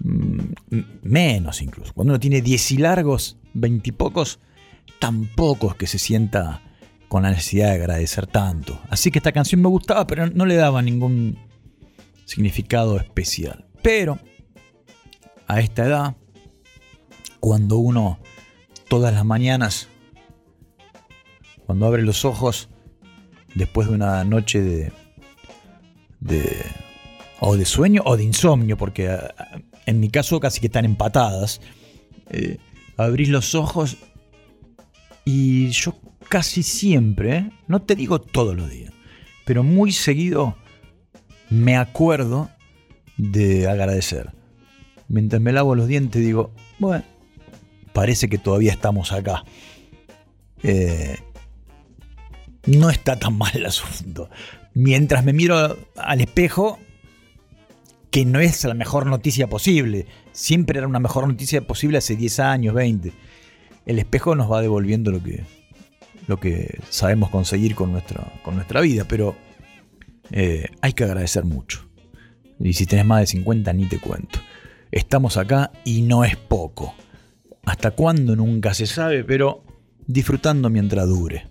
mm, 0.00 0.78
menos 1.02 1.62
incluso, 1.62 1.92
cuando 1.92 2.12
uno 2.12 2.20
tiene 2.20 2.40
diez 2.40 2.70
y 2.72 2.78
largos, 2.78 3.38
veintipocos, 3.52 4.40
tampoco 4.98 5.70
es 5.70 5.76
que 5.76 5.86
se 5.86 5.98
sienta 5.98 6.62
con 7.08 7.22
la 7.22 7.30
necesidad 7.30 7.68
de 7.68 7.74
agradecer 7.74 8.26
tanto. 8.26 8.80
Así 8.88 9.10
que 9.10 9.18
esta 9.18 9.32
canción 9.32 9.60
me 9.60 9.68
gustaba, 9.68 10.06
pero 10.06 10.28
no 10.28 10.46
le 10.46 10.56
daba 10.56 10.82
ningún, 10.82 11.38
significado 12.24 12.98
especial. 12.98 13.66
Pero 13.82 14.18
a 15.46 15.60
esta 15.60 15.84
edad, 15.84 16.16
cuando 17.44 17.76
uno 17.76 18.18
todas 18.88 19.12
las 19.12 19.26
mañanas, 19.26 19.88
cuando 21.66 21.84
abre 21.84 22.00
los 22.02 22.24
ojos, 22.24 22.70
después 23.54 23.86
de 23.86 23.92
una 23.92 24.24
noche 24.24 24.62
de, 24.62 24.92
de 26.20 26.64
o 27.40 27.58
de 27.58 27.66
sueño 27.66 28.00
o 28.06 28.16
de 28.16 28.24
insomnio, 28.24 28.78
porque 28.78 29.10
ah, 29.10 29.34
en 29.84 30.00
mi 30.00 30.08
caso 30.08 30.40
casi 30.40 30.58
que 30.58 30.68
están 30.68 30.86
empatadas, 30.86 31.60
eh, 32.30 32.56
abrís 32.96 33.28
los 33.28 33.54
ojos 33.54 33.98
y 35.26 35.68
yo 35.68 35.96
casi 36.30 36.62
siempre, 36.62 37.50
no 37.68 37.82
te 37.82 37.94
digo 37.94 38.22
todos 38.22 38.56
los 38.56 38.70
días, 38.70 38.94
pero 39.44 39.62
muy 39.62 39.92
seguido 39.92 40.56
me 41.50 41.76
acuerdo 41.76 42.48
de 43.18 43.68
agradecer. 43.68 44.32
Mientras 45.08 45.42
me 45.42 45.52
lavo 45.52 45.74
los 45.74 45.88
dientes 45.88 46.24
digo, 46.24 46.50
bueno, 46.78 47.04
parece 47.94 48.28
que 48.28 48.36
todavía 48.36 48.72
estamos 48.72 49.12
acá. 49.12 49.44
Eh, 50.62 51.16
no 52.66 52.90
está 52.90 53.18
tan 53.18 53.38
mal 53.38 53.52
el 53.54 53.64
asunto. 53.64 54.28
Mientras 54.74 55.24
me 55.24 55.32
miro 55.32 55.78
al 55.96 56.20
espejo, 56.20 56.78
que 58.10 58.24
no 58.24 58.40
es 58.40 58.64
la 58.64 58.74
mejor 58.74 59.06
noticia 59.06 59.46
posible. 59.46 60.06
Siempre 60.32 60.78
era 60.78 60.88
una 60.88 61.00
mejor 61.00 61.26
noticia 61.26 61.60
posible 61.62 61.98
hace 61.98 62.16
10 62.16 62.40
años, 62.40 62.74
20. 62.74 63.12
El 63.86 63.98
espejo 63.98 64.34
nos 64.34 64.50
va 64.50 64.60
devolviendo 64.60 65.10
lo 65.10 65.22
que, 65.22 65.44
lo 66.26 66.40
que 66.40 66.80
sabemos 66.90 67.30
conseguir 67.30 67.74
con 67.74 67.92
nuestra, 67.92 68.32
con 68.42 68.56
nuestra 68.56 68.80
vida, 68.80 69.04
pero 69.08 69.36
eh, 70.32 70.66
hay 70.80 70.92
que 70.94 71.04
agradecer 71.04 71.44
mucho. 71.44 71.88
Y 72.58 72.72
si 72.72 72.86
tenés 72.86 73.06
más 73.06 73.20
de 73.20 73.26
50, 73.26 73.72
ni 73.72 73.86
te 73.86 73.98
cuento. 73.98 74.40
Estamos 74.90 75.36
acá 75.36 75.70
y 75.84 76.02
no 76.02 76.24
es 76.24 76.36
poco. 76.36 76.94
Hasta 77.66 77.92
cuándo 77.92 78.36
nunca 78.36 78.74
se 78.74 78.86
sabe, 78.86 79.24
pero 79.24 79.64
disfrutando 80.06 80.68
mientras 80.70 81.08
dure. 81.08 81.48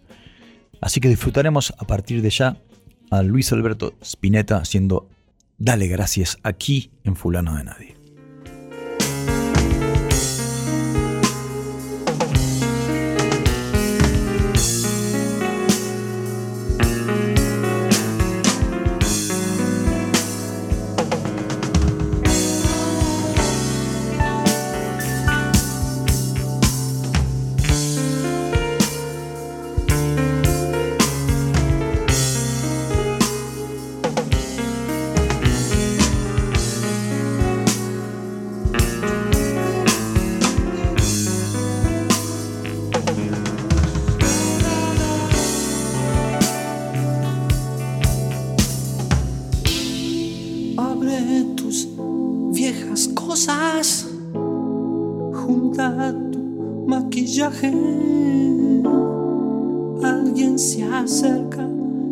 Así 0.82 1.00
que 1.00 1.10
disfrutaremos 1.10 1.74
a 1.78 1.86
partir 1.86 2.22
de 2.22 2.30
ya 2.30 2.58
a 3.10 3.24
Luis 3.24 3.52
Alberto 3.54 3.94
Spinetta 4.02 4.58
haciendo 4.58 5.10
Dale 5.58 5.88
gracias 5.88 6.38
aquí 6.44 6.92
en 7.04 7.16
Fulano 7.16 7.56
de 7.56 7.64
Nadie. 7.64 7.93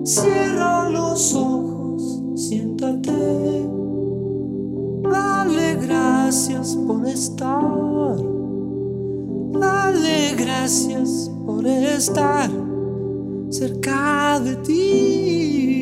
cierra 0.04 0.90
los 0.90 1.34
ojos, 1.34 2.22
siéntate. 2.36 3.70
Dale 5.04 5.76
gracias 5.76 6.76
por 6.88 7.08
estar. 7.08 8.16
Dale 9.52 10.36
gracias 10.38 11.32
por 11.46 11.66
estar 11.66 12.50
cerca 13.50 14.40
de 14.40 14.56
ti. 14.58 15.81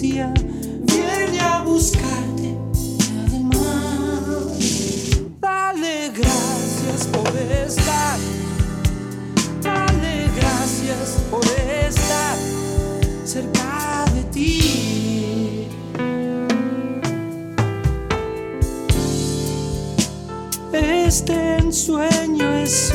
viene 0.00 1.40
a 1.40 1.62
buscarte. 1.62 2.56
Además, 3.26 4.46
dale 5.40 6.10
gracias 6.10 7.06
por 7.12 7.28
estar. 7.36 8.18
Dale 9.62 10.30
gracias 10.36 11.22
por 11.30 11.44
estar 11.44 12.36
cerca 13.24 14.06
de 14.14 14.22
ti. 14.32 15.68
Este 20.72 21.56
ensueño 21.58 22.48
es 22.54 22.94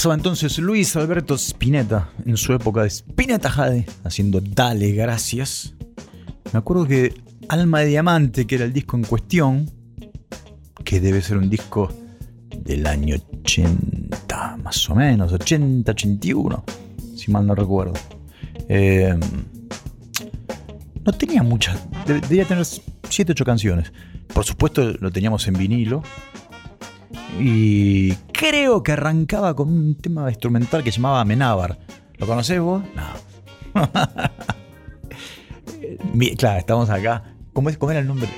Pasaba 0.00 0.14
entonces 0.14 0.56
Luis 0.56 0.96
Alberto 0.96 1.34
Spinetta 1.34 2.08
en 2.24 2.38
su 2.38 2.54
época 2.54 2.84
de 2.84 2.88
Spinetta 2.88 3.50
Jade 3.50 3.84
haciendo 4.02 4.40
Dale 4.40 4.92
Gracias. 4.92 5.74
Me 6.54 6.58
acuerdo 6.58 6.86
que 6.86 7.12
Alma 7.50 7.80
de 7.80 7.88
Diamante, 7.88 8.46
que 8.46 8.54
era 8.54 8.64
el 8.64 8.72
disco 8.72 8.96
en 8.96 9.04
cuestión, 9.04 9.70
que 10.86 11.00
debe 11.02 11.20
ser 11.20 11.36
un 11.36 11.50
disco 11.50 11.92
del 12.64 12.86
año 12.86 13.14
80, 13.44 14.56
más 14.64 14.88
o 14.88 14.94
menos, 14.94 15.34
80, 15.34 15.92
81, 15.92 16.64
si 17.14 17.30
mal 17.30 17.46
no 17.46 17.54
recuerdo. 17.54 17.92
Eh, 18.70 19.14
no 21.04 21.12
tenía 21.12 21.42
muchas, 21.42 21.78
debía 22.06 22.46
tener 22.46 22.64
7, 22.64 23.32
8 23.32 23.44
canciones. 23.44 23.92
Por 24.32 24.46
supuesto 24.46 24.94
lo 24.98 25.10
teníamos 25.10 25.46
en 25.46 25.58
vinilo, 25.58 26.02
y 27.38 28.12
creo 28.32 28.82
que 28.82 28.92
arrancaba 28.92 29.54
con 29.54 29.68
un 29.68 29.94
tema 29.94 30.28
instrumental 30.28 30.82
que 30.82 30.90
llamaba 30.90 31.24
Menábar. 31.24 31.78
¿Lo 32.18 32.26
conocés 32.26 32.60
vos? 32.60 32.82
No. 32.94 33.90
claro, 36.36 36.58
estamos 36.58 36.90
acá. 36.90 37.34
¿Cómo, 37.52 37.70
es, 37.70 37.78
¿Cómo 37.78 37.92
era 37.92 38.00
el 38.00 38.06
nombre? 38.06 38.28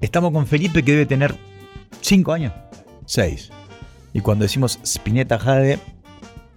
Estamos 0.00 0.32
con 0.32 0.46
Felipe 0.46 0.82
que 0.82 0.92
debe 0.92 1.06
tener 1.06 1.34
5 2.00 2.32
años. 2.32 2.52
6. 3.06 3.50
Y 4.12 4.20
cuando 4.20 4.44
decimos 4.44 4.78
Spinetta 4.82 5.38
Jade, 5.38 5.78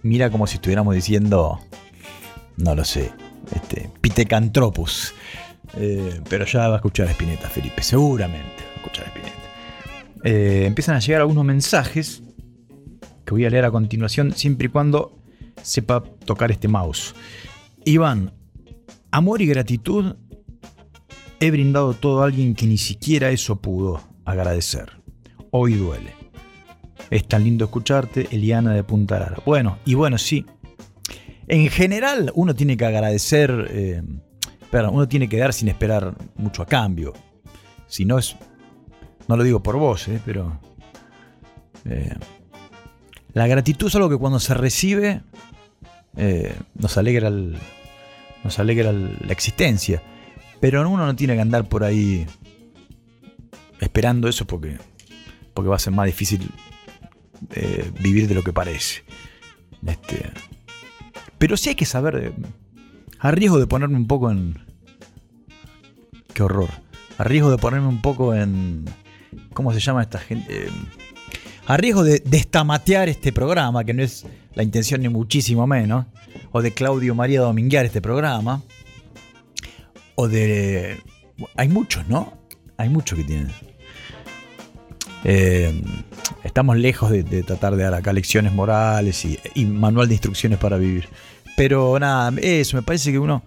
mira 0.02 0.30
como 0.30 0.46
si 0.46 0.56
estuviéramos 0.56 0.94
diciendo, 0.94 1.60
no 2.56 2.74
lo 2.74 2.84
sé, 2.84 3.12
este, 3.54 3.90
Pitecantropus. 4.00 5.14
Eh, 5.76 6.20
pero 6.28 6.44
ya 6.44 6.68
va 6.68 6.74
a 6.74 6.76
escuchar 6.76 7.08
a 7.08 7.10
Spinetta, 7.12 7.48
Felipe, 7.48 7.82
seguramente 7.82 8.71
Eh, 10.24 10.64
empiezan 10.66 10.96
a 10.96 11.00
llegar 11.00 11.20
algunos 11.20 11.44
mensajes 11.44 12.22
que 13.24 13.30
voy 13.32 13.44
a 13.44 13.50
leer 13.50 13.64
a 13.64 13.70
continuación, 13.70 14.32
siempre 14.32 14.66
y 14.66 14.70
cuando 14.70 15.18
sepa 15.62 16.02
tocar 16.24 16.50
este 16.50 16.68
mouse. 16.68 17.14
Iván, 17.84 18.32
amor 19.10 19.42
y 19.42 19.46
gratitud 19.46 20.16
he 21.40 21.50
brindado 21.50 21.94
todo 21.94 22.22
a 22.22 22.26
alguien 22.26 22.54
que 22.54 22.66
ni 22.66 22.78
siquiera 22.78 23.30
eso 23.30 23.56
pudo 23.56 24.00
agradecer. 24.24 24.92
Hoy 25.50 25.74
duele. 25.74 26.14
Es 27.10 27.26
tan 27.26 27.44
lindo 27.44 27.64
escucharte, 27.64 28.28
Eliana 28.30 28.72
de 28.72 28.84
Punta 28.84 29.18
Lara. 29.18 29.42
Bueno, 29.44 29.78
y 29.84 29.94
bueno, 29.94 30.18
sí. 30.18 30.46
En 31.48 31.68
general, 31.68 32.30
uno 32.34 32.54
tiene 32.54 32.76
que 32.76 32.86
agradecer, 32.86 33.66
eh, 33.70 34.02
pero 34.70 34.90
uno 34.90 35.06
tiene 35.08 35.28
que 35.28 35.36
dar 35.36 35.52
sin 35.52 35.68
esperar 35.68 36.16
mucho 36.36 36.62
a 36.62 36.66
cambio. 36.66 37.12
Si 37.86 38.04
no 38.04 38.18
es 38.18 38.36
no 39.32 39.38
lo 39.38 39.44
digo 39.44 39.62
por 39.62 39.78
vos, 39.78 40.08
eh, 40.08 40.20
pero... 40.26 40.60
Eh, 41.86 42.14
la 43.32 43.46
gratitud 43.46 43.86
es 43.86 43.94
algo 43.94 44.10
que 44.10 44.18
cuando 44.18 44.38
se 44.38 44.52
recibe 44.52 45.22
eh, 46.18 46.54
nos 46.74 46.98
alegra, 46.98 47.30
la 47.30 49.32
existencia. 49.32 50.02
Pero 50.60 50.86
uno 50.86 51.06
no 51.06 51.16
tiene 51.16 51.34
que 51.34 51.40
andar 51.40 51.66
por 51.66 51.82
ahí 51.82 52.26
esperando 53.80 54.28
eso 54.28 54.46
porque, 54.46 54.76
porque 55.54 55.70
va 55.70 55.76
a 55.76 55.78
ser 55.78 55.94
más 55.94 56.04
difícil 56.04 56.50
vivir 58.00 58.28
de 58.28 58.34
lo 58.34 58.44
que 58.44 58.52
parece. 58.52 59.02
Este, 59.86 60.30
pero 61.38 61.56
sí 61.56 61.70
hay 61.70 61.74
que 61.74 61.86
saber, 61.86 62.34
a 63.18 63.30
riesgo 63.30 63.58
de 63.58 63.66
ponerme 63.66 63.96
un 63.96 64.06
poco 64.06 64.30
en... 64.30 64.58
Qué 66.34 66.42
horror. 66.42 66.68
A 67.16 67.24
riesgo 67.24 67.50
de 67.50 67.56
ponerme 67.56 67.88
un 67.88 68.02
poco 68.02 68.34
en 68.34 68.84
¿Cómo 69.54 69.72
se 69.72 69.80
llama 69.80 70.02
esta 70.02 70.18
gente? 70.18 70.66
Eh, 70.66 70.70
a 71.66 71.76
riesgo 71.76 72.02
de 72.02 72.22
destamatear 72.24 73.08
este 73.08 73.32
programa, 73.32 73.84
que 73.84 73.94
no 73.94 74.02
es 74.02 74.26
la 74.54 74.62
intención 74.62 75.00
ni 75.02 75.08
muchísimo 75.08 75.66
menos, 75.66 76.06
o 76.50 76.60
de 76.62 76.72
Claudio 76.72 77.14
María 77.14 77.40
Dominguear 77.40 77.86
este 77.86 78.02
programa, 78.02 78.62
o 80.14 80.28
de... 80.28 81.00
Hay 81.56 81.68
muchos, 81.68 82.06
¿no? 82.08 82.38
Hay 82.76 82.88
muchos 82.88 83.18
que 83.18 83.24
tienen. 83.24 83.50
Eh, 85.24 85.82
estamos 86.42 86.76
lejos 86.76 87.10
de, 87.10 87.42
tratar 87.42 87.76
de 87.76 87.84
dar 87.84 87.94
acá 87.94 88.12
lecciones 88.12 88.52
morales 88.52 89.24
y, 89.24 89.38
y, 89.54 89.64
manual 89.66 90.08
de 90.08 90.14
instrucciones 90.14 90.58
para 90.58 90.76
vivir. 90.76 91.08
Pero 91.56 91.98
nada, 91.98 92.32
eso, 92.40 92.76
me 92.76 92.82
parece 92.82 93.12
que 93.12 93.18
uno 93.18 93.42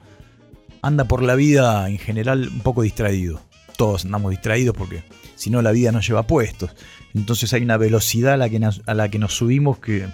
anda 0.81 1.05
por 1.05 1.23
la 1.23 1.35
vida 1.35 1.89
en 1.89 1.97
general 1.97 2.47
un 2.47 2.61
poco 2.61 2.81
distraído. 2.81 3.41
Todos 3.77 4.05
andamos 4.05 4.31
distraídos 4.31 4.75
porque 4.75 5.03
si 5.35 5.49
no 5.49 5.61
la 5.61 5.71
vida 5.71 5.91
nos 5.91 6.07
lleva 6.07 6.25
puestos. 6.25 6.71
Entonces 7.13 7.53
hay 7.53 7.63
una 7.63 7.77
velocidad 7.77 8.33
a 8.33 8.37
la 8.37 8.49
que 8.49 8.59
nos, 8.59 8.81
a 8.85 8.93
la 8.93 9.09
que 9.09 9.19
nos 9.19 9.35
subimos 9.35 9.79
que, 9.79 10.07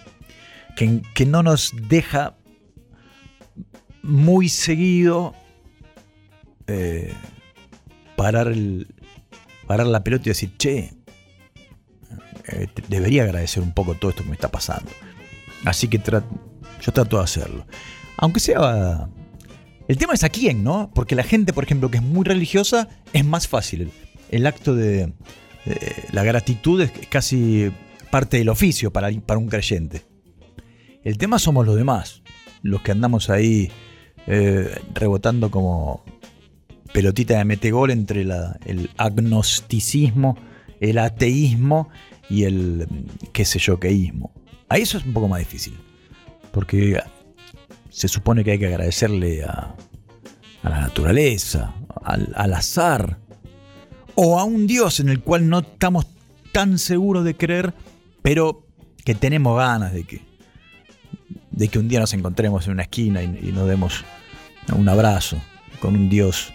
que, 0.75 1.25
no 1.25 1.43
nos 1.43 1.73
deja 1.87 2.35
muy 4.03 4.49
seguido 4.49 5.33
eh, 6.67 7.13
parar, 8.15 8.47
el, 8.47 8.87
parar 9.67 9.87
la 9.87 10.03
pelota 10.03 10.23
y 10.25 10.29
decir, 10.29 10.57
che, 10.57 10.93
eh, 12.47 12.67
debería 12.87 13.23
agradecer 13.23 13.63
un 13.63 13.73
poco 13.73 13.95
todo 13.95 14.11
esto 14.11 14.23
que 14.23 14.29
me 14.29 14.35
está 14.35 14.49
pasando. 14.49 14.91
Así 15.65 15.87
que 15.87 15.97
yo 15.99 16.91
trato 16.93 17.17
de 17.17 17.23
hacerlo. 17.23 17.65
Aunque 18.17 18.39
sea... 18.39 19.07
El 19.87 19.97
tema 19.97 20.13
es 20.13 20.23
a 20.23 20.29
quién, 20.29 20.63
¿no? 20.63 20.89
Porque 20.93 21.15
la 21.15 21.23
gente, 21.23 21.51
por 21.51 21.65
ejemplo, 21.65 21.91
que 21.91 21.97
es 21.97 22.03
muy 22.03 22.23
religiosa, 22.23 22.87
es 23.11 23.25
más 23.25 23.49
fácil 23.49 23.91
el 24.31 24.47
acto 24.47 24.75
de, 24.75 25.13
la 26.11 26.23
gratitud 26.23 26.81
es 26.81 26.91
casi 27.09 27.71
parte 28.09 28.37
del 28.37 28.49
oficio 28.49 28.91
para, 28.91 29.11
para, 29.21 29.37
un 29.37 29.47
creyente. 29.47 30.03
El 31.03 31.17
tema 31.17 31.39
somos 31.39 31.65
los 31.65 31.75
demás, 31.75 32.23
los 32.61 32.81
que 32.81 32.91
andamos 32.91 33.29
ahí 33.29 33.71
eh, 34.27 34.79
rebotando 34.93 35.51
como 35.51 36.03
pelotita 36.93 37.37
de 37.37 37.45
metegol 37.45 37.91
entre 37.91 38.21
el 38.21 38.89
agnosticismo, 38.97 40.37
el 40.79 40.97
ateísmo 40.97 41.89
y 42.29 42.43
el 42.43 42.87
qué 43.31 43.45
sé 43.45 43.59
yo, 43.59 43.79
queísmo. 43.79 44.33
Ahí 44.69 44.83
eso 44.83 44.97
es 44.97 45.05
un 45.05 45.13
poco 45.13 45.27
más 45.27 45.39
difícil, 45.39 45.77
porque 46.51 46.99
se 47.89 48.07
supone 48.07 48.43
que 48.43 48.51
hay 48.51 48.59
que 48.59 48.67
agradecerle 48.67 49.43
a, 49.43 49.75
a 50.63 50.69
la 50.69 50.81
naturaleza, 50.81 51.73
al, 52.03 52.31
al 52.35 52.53
azar, 52.53 53.19
o 54.23 54.37
a 54.37 54.43
un 54.43 54.67
Dios 54.67 54.99
en 54.99 55.09
el 55.09 55.21
cual 55.21 55.49
no 55.49 55.59
estamos 55.59 56.05
tan 56.51 56.77
seguros 56.77 57.25
de 57.25 57.35
creer, 57.35 57.73
pero 58.21 58.67
que 59.03 59.15
tenemos 59.15 59.57
ganas 59.57 59.93
de 59.93 60.03
que, 60.03 60.21
de 61.49 61.67
que 61.69 61.79
un 61.79 61.87
día 61.87 61.99
nos 61.99 62.13
encontremos 62.13 62.67
en 62.67 62.73
una 62.73 62.83
esquina 62.83 63.23
y, 63.23 63.51
nos 63.51 63.67
demos 63.67 64.05
un 64.75 64.87
abrazo 64.87 65.41
con 65.79 65.95
un 65.95 66.07
Dios 66.07 66.53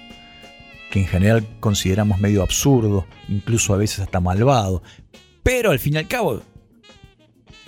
que 0.93 1.01
en 1.01 1.07
general 1.09 1.45
consideramos 1.59 2.21
medio 2.21 2.45
absurdo, 2.45 3.05
incluso 3.29 3.75
a 3.75 3.79
veces 3.79 3.99
hasta 3.99 4.21
malvado. 4.21 4.85
Pero 5.43 5.73
al 5.73 5.81
fin 5.81 5.95
y 5.95 5.97
al 5.97 6.07
cabo, 6.07 6.43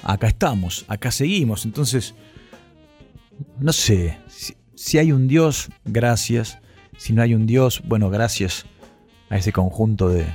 acá 0.04 0.28
estamos, 0.28 0.84
acá 0.87 1.11
seguimos. 1.11 1.64
Entonces, 1.64 2.14
no 3.58 3.72
sé, 3.72 4.16
si, 4.76 4.98
hay 4.98 5.11
un 5.11 5.26
Dios, 5.26 5.70
gracias. 5.84 6.61
Si 6.96 7.12
no 7.12 7.20
hay 7.20 7.34
un 7.34 7.48
Dios, 7.48 7.82
bueno, 7.84 8.11
gracias 8.11 8.64
a 9.30 9.36
ese 9.36 9.52
conjunto 9.52 10.08
de, 10.08 10.26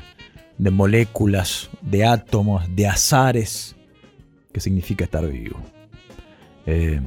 de 0.57 0.71
moléculas, 0.71 1.69
de 1.81 2.05
átomos, 2.05 2.63
de 2.75 2.87
azares, 2.87 3.75
que 4.51 4.59
significa 4.59 5.03
estar 5.03 5.27
vivo. 5.27 5.59
Eh, 6.65 7.01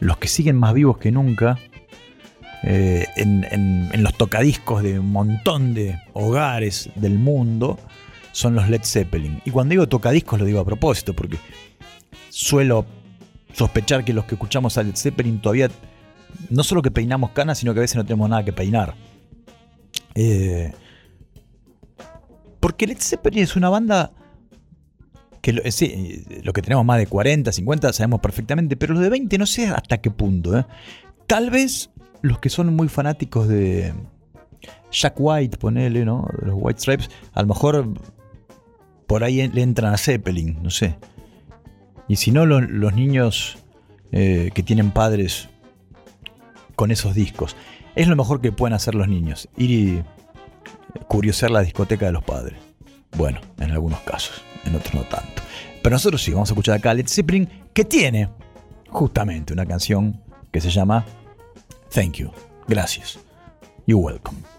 los 0.00 0.16
que 0.18 0.28
siguen 0.28 0.56
más 0.56 0.72
vivos 0.72 0.98
que 0.98 1.10
nunca, 1.10 1.58
eh, 2.62 3.06
en, 3.16 4.02
los 4.02 4.14
tocadiscos 4.14 4.82
de 4.82 4.98
un 4.98 5.12
montón 5.12 5.74
de 5.74 5.98
hogares 6.14 6.90
del 6.94 7.18
mundo, 7.18 7.78
son 8.32 8.54
los 8.54 8.68
Led 8.68 8.82
Zeppelin. 8.84 9.42
Y 9.44 9.50
cuando 9.50 9.72
digo 9.72 9.88
tocadiscos 9.88 10.40
lo 10.40 10.46
digo 10.46 10.60
a 10.60 10.64
propósito, 10.64 11.14
porque 11.14 11.38
suelo 12.30 12.86
sospechar 13.52 14.04
que 14.04 14.12
los 14.12 14.24
que 14.24 14.34
escuchamos 14.34 14.78
a 14.78 14.82
Led 14.82 14.96
Zeppelin 14.96 15.40
todavía 15.40 15.68
no 16.50 16.64
solo 16.64 16.82
que 16.82 16.90
peinamos 16.90 17.30
canas, 17.30 17.58
sino 17.58 17.74
que 17.74 17.80
a 17.80 17.82
veces 17.82 17.96
no 17.96 18.04
tenemos 18.04 18.28
nada 18.28 18.44
que 18.44 18.52
peinar. 18.52 18.94
Eh, 20.14 20.72
porque 22.64 22.86
Led 22.86 22.96
Zeppelin 22.98 23.42
es 23.42 23.56
una 23.56 23.68
banda 23.68 24.12
que 25.42 25.52
lo, 25.52 25.60
sí, 25.70 26.24
lo 26.44 26.54
que 26.54 26.62
tenemos 26.62 26.82
más 26.82 26.96
de 26.96 27.06
40, 27.06 27.52
50 27.52 27.92
sabemos 27.92 28.20
perfectamente, 28.20 28.74
pero 28.74 28.94
los 28.94 29.02
de 29.02 29.10
20 29.10 29.36
no 29.36 29.44
sé 29.44 29.66
hasta 29.66 29.98
qué 29.98 30.10
punto. 30.10 30.56
¿eh? 30.56 30.64
Tal 31.26 31.50
vez 31.50 31.90
los 32.22 32.38
que 32.38 32.48
son 32.48 32.74
muy 32.74 32.88
fanáticos 32.88 33.48
de 33.48 33.92
Jack 34.90 35.16
White, 35.18 35.58
ponele, 35.58 36.06
¿no? 36.06 36.26
De 36.40 36.46
los 36.46 36.56
White 36.58 36.80
Stripes, 36.80 37.10
a 37.34 37.42
lo 37.42 37.48
mejor 37.48 37.86
por 39.06 39.24
ahí 39.24 39.46
le 39.46 39.60
entran 39.60 39.92
a 39.92 39.98
Zeppelin, 39.98 40.62
no 40.62 40.70
sé. 40.70 40.96
Y 42.08 42.16
si 42.16 42.30
no, 42.30 42.46
los 42.46 42.94
niños 42.94 43.58
eh, 44.10 44.52
que 44.54 44.62
tienen 44.62 44.90
padres 44.90 45.50
con 46.76 46.90
esos 46.90 47.14
discos. 47.14 47.56
Es 47.94 48.08
lo 48.08 48.16
mejor 48.16 48.40
que 48.40 48.52
pueden 48.52 48.72
hacer 48.72 48.94
los 48.94 49.06
niños, 49.06 49.50
ir 49.54 49.70
y 49.70 50.04
curiosear 51.08 51.50
la 51.50 51.62
discoteca 51.62 52.06
de 52.06 52.12
los 52.12 52.24
padres. 52.24 52.58
Bueno, 53.16 53.40
en 53.58 53.70
algunos 53.70 54.00
casos, 54.00 54.42
en 54.64 54.74
otros 54.74 54.94
no 54.94 55.02
tanto. 55.02 55.42
Pero 55.82 55.94
nosotros 55.94 56.22
sí, 56.22 56.32
vamos 56.32 56.50
a 56.50 56.54
escuchar 56.54 56.76
acá 56.76 56.90
a 56.90 56.94
Led 56.94 57.08
Zeppelin, 57.08 57.48
que 57.72 57.84
tiene 57.84 58.30
justamente 58.88 59.52
una 59.52 59.66
canción 59.66 60.20
que 60.50 60.60
se 60.60 60.70
llama 60.70 61.04
Thank 61.92 62.14
You. 62.14 62.30
Gracias. 62.66 63.18
You're 63.86 64.02
welcome. 64.02 64.53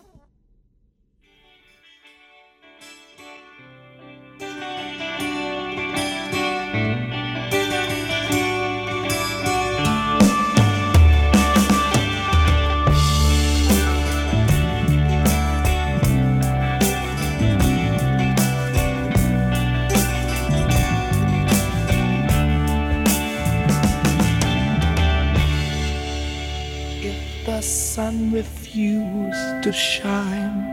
Sun 28.25 28.31
refused 28.33 29.63
to 29.63 29.71
shine, 29.71 30.63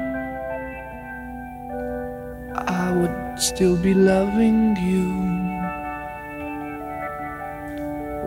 I 2.55 2.93
would 2.93 3.41
still 3.41 3.77
be 3.77 3.95
loving 3.95 4.77
you. 4.77 5.11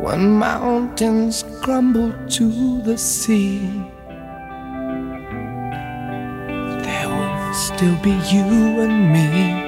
When 0.04 0.32
mountains 0.32 1.44
crumble 1.62 2.14
to 2.30 2.82
the 2.82 2.98
sea, 2.98 3.60
there 6.84 7.10
will 7.10 7.54
still 7.54 7.98
be 8.04 8.12
you 8.32 8.82
and 8.82 9.14
me. 9.14 9.65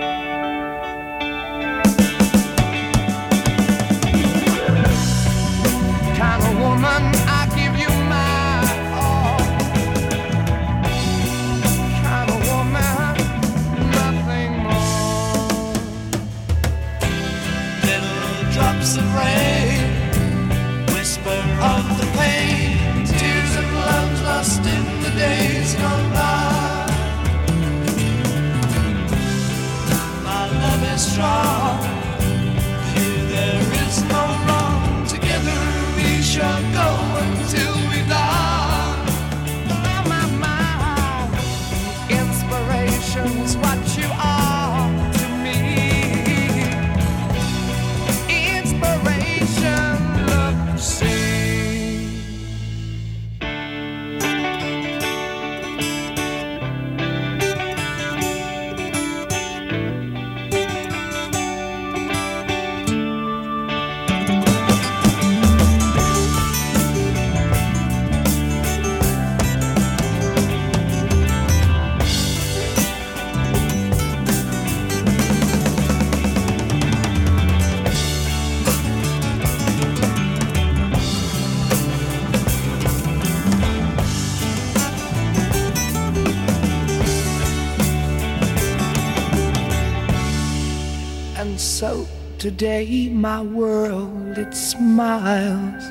My 92.59 93.43
world, 93.43 94.35
it 94.39 94.51
smiles. 94.51 95.83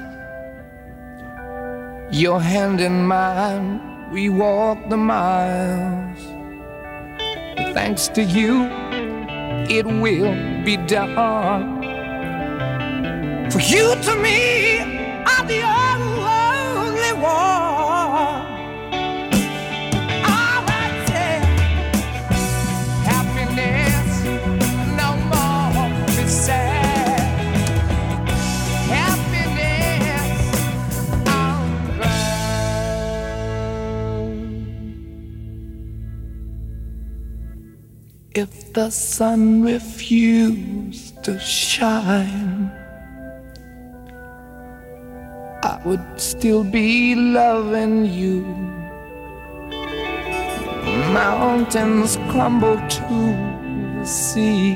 Your 2.11 2.41
hand 2.41 2.81
in 2.81 3.07
mine, 3.07 4.11
we 4.11 4.31
walk 4.31 4.79
the 4.89 4.97
miles. 4.97 6.19
Thanks 7.73 8.09
to 8.09 8.23
you, 8.25 8.65
it 9.71 9.87
will 9.87 10.35
be 10.65 10.77
done. 10.89 11.83
For 13.53 13.61
you 13.61 13.95
to 14.03 14.17
me 14.17 14.81
are 15.25 15.47
the 15.47 15.63
only 15.63 15.86
the 38.77 38.91
sun 38.91 39.63
refused 39.63 41.25
to 41.25 41.41
shine, 41.41 42.71
I 45.63 45.81
would 45.87 46.07
still 46.21 46.63
be 46.63 47.15
loving 47.15 48.05
you. 48.05 48.43
mountains 51.15 52.19
crumble 52.29 52.77
to 52.77 53.17
the 53.99 54.05
sea, 54.05 54.75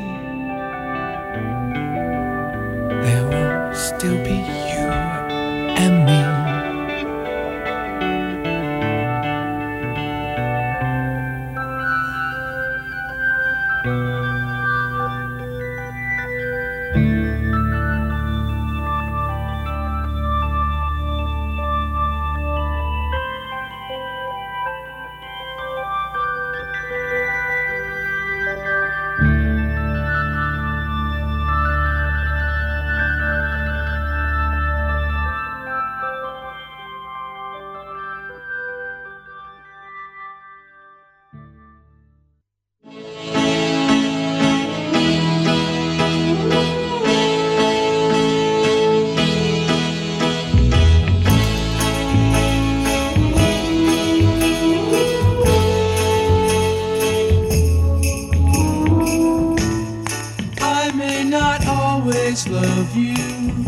love 62.61 62.95
you, 62.95 63.65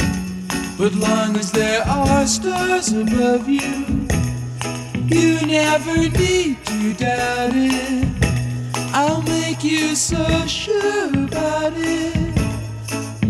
but 0.76 0.92
long 0.94 1.36
as 1.36 1.50
there 1.50 1.82
are 1.88 2.26
stars 2.26 2.92
above 2.92 3.48
you, 3.48 4.06
you 5.06 5.46
never 5.46 5.96
need 5.96 6.64
to 6.66 6.92
doubt 6.94 7.52
it. 7.54 8.08
I'll 8.92 9.22
make 9.22 9.64
you 9.64 9.94
so 9.94 10.24
sure 10.46 11.06
about 11.06 11.72
it. 11.76 12.34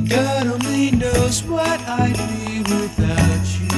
God 0.08 0.46
only 0.48 0.90
knows 0.90 1.44
what 1.44 1.80
I'd 1.88 2.18
be 2.30 2.58
without 2.60 3.46
you. 3.60 3.68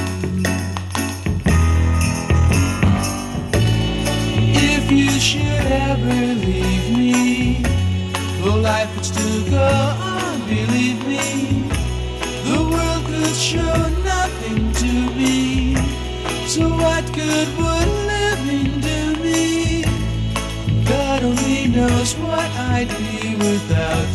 If 4.73 4.91
you 4.91 5.11
should 5.19 5.67
ever 5.89 6.15
leave 6.45 6.97
me, 6.97 7.61
though 8.41 8.55
life 8.55 8.93
would 8.95 9.05
still 9.05 9.49
go 9.51 9.84
good 17.57 17.57
would 17.57 17.89
living 18.07 18.79
do 18.81 19.23
me? 19.23 19.83
God 20.85 21.23
only 21.23 21.67
knows 21.67 22.13
what 22.17 22.49
I'd 22.73 22.89
be 22.97 23.35
without 23.35 24.14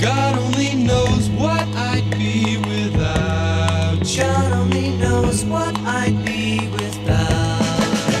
God 0.00 0.38
only 0.38 0.74
knows 0.74 1.30
what 1.30 1.62
I'd 1.74 2.10
be 2.10 2.58
without 2.58 3.98
you. 4.04 4.22
God 4.22 4.52
only 4.52 4.90
knows 4.98 5.44
what 5.44 5.74
I'd 5.86 6.24
be 6.24 6.68
without. 6.68 7.60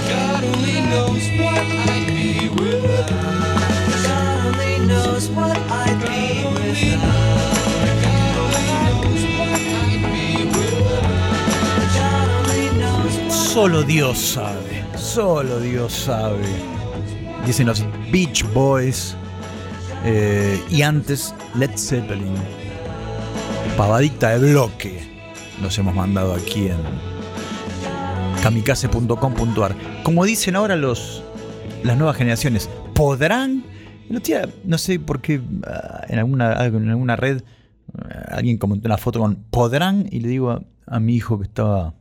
God 0.08 0.44
only 0.44 0.80
knows 0.88 1.22
what 1.38 1.64
I'd 1.92 2.06
be 2.06 2.48
without. 2.48 3.10
God 4.06 4.46
only 4.46 4.86
knows 4.86 5.28
what 5.30 5.56
I'd 5.56 6.00
be 6.00 6.44
without. 6.56 7.56
God 8.02 8.36
only 8.44 8.68
knows 8.86 9.22
what 9.36 9.60
I'd 9.84 10.02
be 10.14 10.46
without. 10.46 11.94
God 11.94 12.28
only 12.40 12.64
knows 12.78 13.14
what 13.18 13.32
Solo 13.32 13.82
Dios 13.82 14.18
sabe, 14.18 14.96
solo 14.96 15.58
Dios 15.60 15.92
sabe. 15.92 16.46
Dicen 17.44 17.66
los 17.66 17.84
Beach 18.10 18.44
Boys. 18.54 19.14
Eh, 20.08 20.62
y 20.70 20.82
antes 20.82 21.34
Led 21.56 21.76
Zeppelin. 21.76 22.34
Pavadita 23.76 24.38
de 24.38 24.52
bloque. 24.52 25.00
Nos 25.60 25.76
hemos 25.78 25.94
mandado 25.96 26.32
aquí 26.34 26.68
en 26.68 26.76
kamikaze.com.ar. 28.40 29.74
Como 30.04 30.24
dicen 30.24 30.54
ahora 30.54 30.76
los, 30.76 31.24
las 31.82 31.98
nuevas 31.98 32.16
generaciones, 32.16 32.70
podrán. 32.94 33.64
El 34.08 34.18
otro 34.18 34.26
día, 34.26 34.48
no 34.64 34.78
sé 34.78 35.00
por 35.00 35.20
qué, 35.20 35.40
ah, 35.66 36.04
en 36.08 36.20
alguna, 36.20 36.64
en 36.64 36.88
alguna 36.88 37.16
red, 37.16 37.42
ah, 37.98 38.36
alguien 38.36 38.58
comentó 38.58 38.86
una 38.86 38.98
foto 38.98 39.18
con 39.18 39.34
podrán, 39.50 40.06
y 40.08 40.20
le 40.20 40.28
digo 40.28 40.52
a, 40.52 40.62
a 40.86 41.00
mi 41.00 41.16
hijo 41.16 41.38
que 41.38 41.46
estaba 41.46 41.94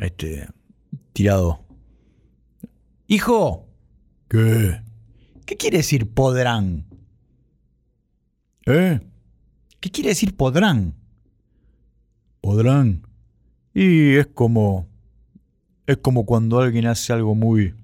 este, 0.00 0.48
tirado. 1.12 1.60
Hijo, 3.08 3.66
¿qué? 4.28 4.80
¿Qué 5.44 5.58
quiere 5.58 5.76
decir 5.76 6.08
podrán? 6.08 6.93
¿Eh? 8.66 9.00
¿Qué 9.80 9.90
quiere 9.90 10.10
decir 10.10 10.36
podrán? 10.36 10.94
Podrán. 12.40 13.06
Y 13.74 14.14
es 14.14 14.26
como. 14.28 14.88
Es 15.86 15.98
como 15.98 16.24
cuando 16.24 16.60
alguien 16.60 16.86
hace 16.86 17.12
algo 17.12 17.34
muy. 17.34 17.74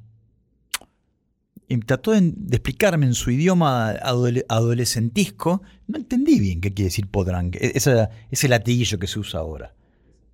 Y 1.68 1.76
trató 1.78 2.12
de, 2.12 2.32
de 2.34 2.56
explicarme 2.56 3.06
en 3.06 3.14
su 3.14 3.30
idioma 3.30 3.92
adole- 3.94 4.44
adolescentisco. 4.48 5.62
No 5.86 5.98
entendí 5.98 6.40
bien 6.40 6.60
qué 6.60 6.72
quiere 6.72 6.86
decir 6.88 7.08
podrán. 7.08 7.50
e- 7.54 7.72
esa- 7.74 8.10
ese 8.30 8.48
latiguillo 8.48 8.98
que 8.98 9.06
se 9.06 9.18
usa 9.18 9.40
ahora. 9.40 9.74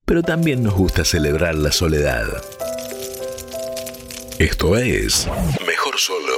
pero 0.05 0.23
también 0.23 0.63
nos 0.63 0.73
gusta 0.73 1.05
celebrar 1.05 1.55
la 1.55 1.71
soledad. 1.71 2.25
Esto 4.39 4.77
es 4.77 5.27
Mejor 5.65 5.97
solo 5.97 6.33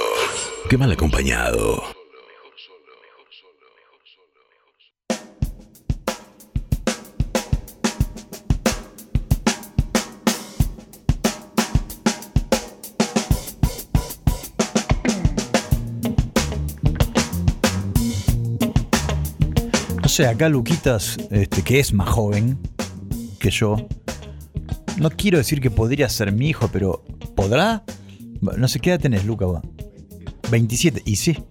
que 0.70 0.78
mal 0.78 0.90
acompañado. 0.90 1.82
No 20.00 20.08
sé, 20.08 20.26
acá 20.26 20.48
Luquitas, 20.48 21.18
este, 21.30 21.62
que 21.62 21.80
es 21.80 21.92
más 21.92 22.08
joven 22.08 22.58
que 23.38 23.50
yo, 23.50 23.76
no 25.00 25.10
quiero 25.10 25.38
decir 25.38 25.60
que 25.60 25.70
podría 25.70 26.08
ser 26.08 26.32
mi 26.32 26.48
hijo, 26.48 26.68
pero 26.68 27.04
¿podrá? 27.34 27.82
No 28.40 28.68
sé 28.68 28.80
qué 28.80 28.90
edad 28.90 29.00
tenés, 29.00 29.24
Luca. 29.24 29.46
vos? 29.46 29.62
27. 30.50 31.02
Y 31.04 31.16
sí. 31.16 31.42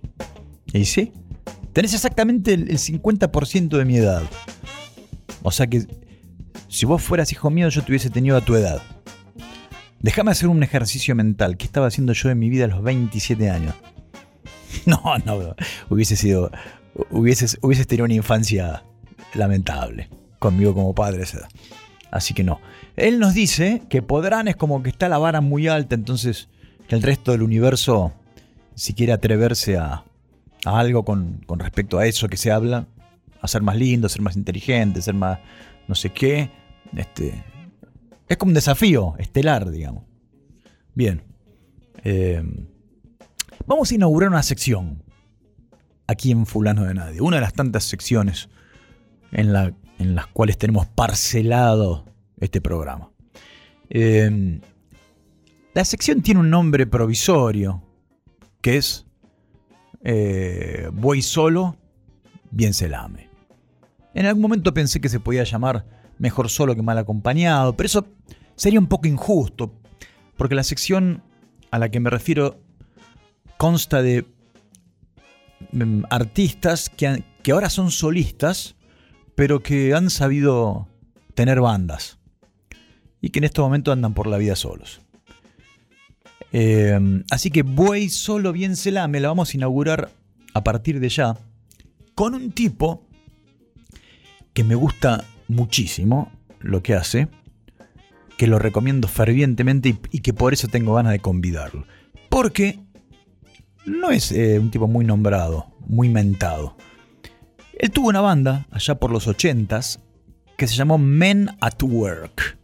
Y 0.73 0.85
sí. 0.85 1.11
Tenés 1.73 1.93
exactamente 1.93 2.53
el, 2.53 2.69
el 2.69 2.77
50% 2.77 3.77
de 3.77 3.85
mi 3.85 3.97
edad. 3.97 4.23
O 5.41 5.51
sea 5.51 5.67
que 5.67 5.85
si 6.67 6.85
vos 6.85 7.01
fueras 7.01 7.31
hijo 7.31 7.49
mío, 7.49 7.69
yo 7.69 7.83
te 7.83 7.91
hubiese 7.91 8.09
tenido 8.09 8.37
a 8.37 8.41
tu 8.41 8.55
edad. 8.55 8.81
Déjame 10.01 10.31
hacer 10.31 10.47
un 10.47 10.63
ejercicio 10.63 11.15
mental. 11.15 11.57
¿Qué 11.57 11.65
estaba 11.65 11.87
haciendo 11.87 12.13
yo 12.13 12.29
en 12.29 12.39
mi 12.39 12.49
vida 12.49 12.65
a 12.65 12.67
los 12.67 12.83
27 12.83 13.49
años? 13.49 13.75
No, 14.85 15.01
no, 15.25 15.55
hubiese 15.89 16.15
sido. 16.15 16.51
Hubieses, 17.09 17.57
hubieses 17.61 17.87
tenido 17.87 18.05
una 18.05 18.13
infancia 18.13 18.83
lamentable 19.33 20.09
conmigo 20.37 20.75
como 20.75 20.93
padre 20.93 21.21
a 21.21 21.23
esa 21.23 21.39
edad. 21.39 21.49
Así 22.11 22.35
que 22.35 22.43
no. 22.43 22.61
Él 22.95 23.19
nos 23.19 23.33
dice 23.33 23.83
que 23.89 24.01
podrán 24.01 24.47
es 24.47 24.55
como 24.55 24.83
que 24.83 24.89
está 24.89 25.09
la 25.09 25.17
vara 25.17 25.41
muy 25.41 25.67
alta, 25.67 25.95
entonces 25.95 26.49
que 26.87 26.95
el 26.95 27.01
resto 27.01 27.31
del 27.31 27.43
universo, 27.43 28.13
si 28.75 28.93
quiere 28.93 29.13
atreverse 29.13 29.77
a, 29.77 30.03
algo 30.65 31.05
con, 31.05 31.41
respecto 31.57 31.99
a 31.99 32.05
eso 32.05 32.27
que 32.27 32.37
se 32.37 32.51
habla, 32.51 32.87
a 33.41 33.47
ser 33.47 33.61
más 33.61 33.77
lindo, 33.77 34.07
a 34.07 34.09
ser 34.09 34.21
más 34.21 34.35
inteligente, 34.35 34.99
a 34.99 35.01
ser 35.01 35.13
más 35.13 35.39
no 35.87 35.95
sé 35.95 36.11
qué, 36.11 36.51
este, 36.95 37.43
es 38.27 38.37
como 38.37 38.49
un 38.49 38.55
desafío 38.55 39.15
estelar, 39.17 39.69
digamos. 39.71 40.03
Bien. 40.93 41.23
Eh, 42.03 42.43
vamos 43.65 43.91
a 43.91 43.95
inaugurar 43.95 44.29
una 44.29 44.43
sección 44.43 45.03
aquí 46.07 46.31
en 46.31 46.45
Fulano 46.45 46.83
de 46.85 46.93
Nadie. 46.93 47.21
Una 47.21 47.37
de 47.37 47.41
las 47.41 47.53
tantas 47.53 47.85
secciones 47.85 48.49
en 49.31 49.53
las 49.53 50.27
cuales 50.33 50.57
tenemos 50.57 50.87
parcelado 50.87 52.05
este 52.39 52.61
programa. 52.61 53.11
Eh, 53.89 54.59
la 55.73 55.85
sección 55.85 56.21
tiene 56.21 56.39
un 56.39 56.49
nombre 56.49 56.87
provisorio, 56.87 57.83
que 58.61 58.77
es 58.77 59.05
eh, 60.03 60.89
Voy 60.93 61.21
solo, 61.21 61.77
bien 62.51 62.73
se 62.73 62.89
lame. 62.89 63.29
En 64.13 64.25
algún 64.25 64.41
momento 64.41 64.73
pensé 64.73 64.99
que 64.99 65.09
se 65.09 65.19
podía 65.19 65.43
llamar 65.43 65.85
Mejor 66.17 66.49
solo 66.49 66.75
que 66.75 66.81
mal 66.81 66.97
acompañado, 66.97 67.77
pero 67.77 67.87
eso 67.87 68.05
sería 68.57 68.79
un 68.79 68.87
poco 68.87 69.07
injusto, 69.07 69.79
porque 70.35 70.53
la 70.53 70.63
sección 70.63 71.23
a 71.71 71.79
la 71.79 71.87
que 71.87 72.01
me 72.01 72.09
refiero 72.09 72.59
consta 73.55 74.01
de 74.01 74.25
mm, 75.71 76.03
artistas 76.09 76.89
que, 76.89 77.23
que 77.41 77.53
ahora 77.53 77.69
son 77.69 77.89
solistas, 77.89 78.75
pero 79.35 79.61
que 79.61 79.93
han 79.93 80.09
sabido 80.09 80.89
tener 81.35 81.61
bandas 81.61 82.18
y 83.21 83.29
que 83.29 83.39
en 83.39 83.45
este 83.45 83.61
momento 83.61 83.91
andan 83.91 84.13
por 84.13 84.27
la 84.27 84.37
vida 84.37 84.55
solos. 84.55 85.01
Eh, 86.51 86.97
así 87.29 87.51
que 87.51 87.63
Buey 87.63 88.09
Solo 88.09 88.51
Bien 88.51 88.75
Se 88.75 88.91
Lame 88.91 89.19
la 89.19 89.27
vamos 89.27 89.53
a 89.53 89.57
inaugurar 89.57 90.09
a 90.53 90.63
partir 90.63 90.99
de 90.99 91.09
ya 91.09 91.37
con 92.15 92.33
un 92.33 92.51
tipo 92.51 93.05
que 94.53 94.63
me 94.63 94.75
gusta 94.75 95.25
muchísimo 95.47 96.31
lo 96.59 96.81
que 96.81 96.95
hace, 96.95 97.27
que 98.37 98.47
lo 98.47 98.57
recomiendo 98.57 99.07
fervientemente 99.07 99.89
y, 99.89 99.99
y 100.11 100.19
que 100.19 100.33
por 100.33 100.53
eso 100.53 100.67
tengo 100.67 100.95
ganas 100.95 101.11
de 101.11 101.19
convidarlo. 101.19 101.85
Porque 102.29 102.79
no 103.85 104.11
es 104.11 104.31
eh, 104.31 104.59
un 104.59 104.71
tipo 104.71 104.87
muy 104.87 105.05
nombrado, 105.05 105.67
muy 105.87 106.09
mentado. 106.09 106.75
Él 107.73 107.91
tuvo 107.91 108.09
una 108.09 108.21
banda 108.21 108.67
allá 108.71 108.95
por 108.95 109.11
los 109.11 109.27
80s 109.27 109.99
que 110.57 110.67
se 110.67 110.75
llamó 110.75 110.97
Men 110.97 111.49
at 111.61 111.81
Work. 111.81 112.58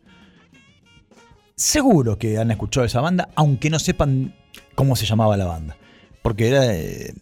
Seguro 1.55 2.17
que 2.17 2.37
han 2.37 2.51
escuchado 2.51 2.85
esa 2.85 2.99
banda, 2.99 3.29
aunque 3.35 3.69
no 3.69 3.79
sepan 3.79 4.35
cómo 4.75 4.97
se 4.97 5.05
llamaba 5.05 5.37
la 5.37 5.45
banda. 5.45 5.77
Porque 6.21 6.49
era, 6.49 6.75
eh, 6.75 7.13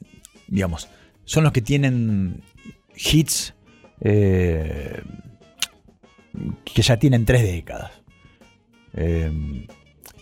digamos, 0.47 0.89
son 1.23 1.43
los 1.43 1.53
que 1.53 1.61
tienen 1.61 2.41
hits 2.95 3.53
eh, 4.01 5.03
que 6.63 6.81
ya 6.81 6.97
tienen 6.97 7.25
tres 7.25 7.43
décadas. 7.43 7.91
Eh, 8.95 9.25
en 9.27 9.67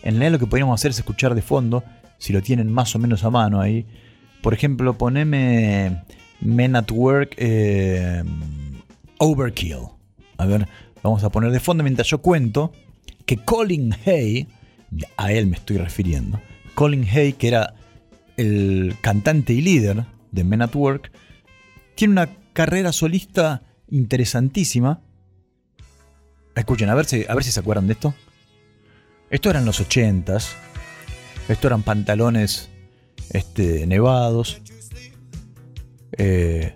realidad 0.02 0.32
lo 0.32 0.38
que 0.38 0.46
podríamos 0.46 0.78
hacer 0.78 0.90
es 0.90 0.98
escuchar 0.98 1.34
de 1.34 1.42
fondo, 1.42 1.82
si 2.18 2.34
lo 2.34 2.42
tienen 2.42 2.70
más 2.70 2.94
o 2.94 2.98
menos 2.98 3.24
a 3.24 3.30
mano 3.30 3.62
ahí. 3.62 3.86
Por 4.42 4.52
ejemplo, 4.52 4.98
poneme 4.98 6.04
Men 6.40 6.76
at 6.76 6.90
Work 6.90 7.36
Overkill. 9.18 9.88
A 10.36 10.44
ver, 10.44 10.68
vamos 11.02 11.24
a 11.24 11.30
poner 11.30 11.50
de 11.50 11.60
fondo 11.60 11.82
mientras 11.82 12.08
yo 12.08 12.18
cuento 12.18 12.72
que 13.26 13.36
Colin 13.36 13.94
Hay, 14.06 14.48
a 15.16 15.32
él 15.32 15.46
me 15.46 15.56
estoy 15.56 15.78
refiriendo, 15.78 16.40
Colin 16.74 17.04
Hay, 17.04 17.34
que 17.34 17.48
era 17.48 17.74
el 18.36 18.96
cantante 19.00 19.52
y 19.52 19.60
líder 19.60 20.06
de 20.30 20.44
Men 20.44 20.62
at 20.62 20.74
Work, 20.74 21.12
tiene 21.94 22.12
una 22.12 22.28
carrera 22.52 22.92
solista 22.92 23.62
interesantísima. 23.90 25.00
Escuchen, 26.54 26.88
a 26.88 26.94
ver 26.94 27.04
si, 27.04 27.24
a 27.28 27.34
ver 27.34 27.44
si 27.44 27.52
se 27.52 27.60
acuerdan 27.60 27.86
de 27.86 27.94
esto. 27.94 28.14
Esto 29.30 29.50
eran 29.50 29.64
los 29.64 29.80
80s. 29.80 30.48
Esto 31.48 31.66
eran 31.66 31.82
pantalones 31.82 32.68
este, 33.30 33.86
nevados. 33.86 34.60
eh, 36.18 36.74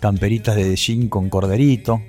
camperitas 0.00 0.56
de 0.56 0.74
jean 0.76 1.08
con 1.08 1.28
corderito. 1.28 2.02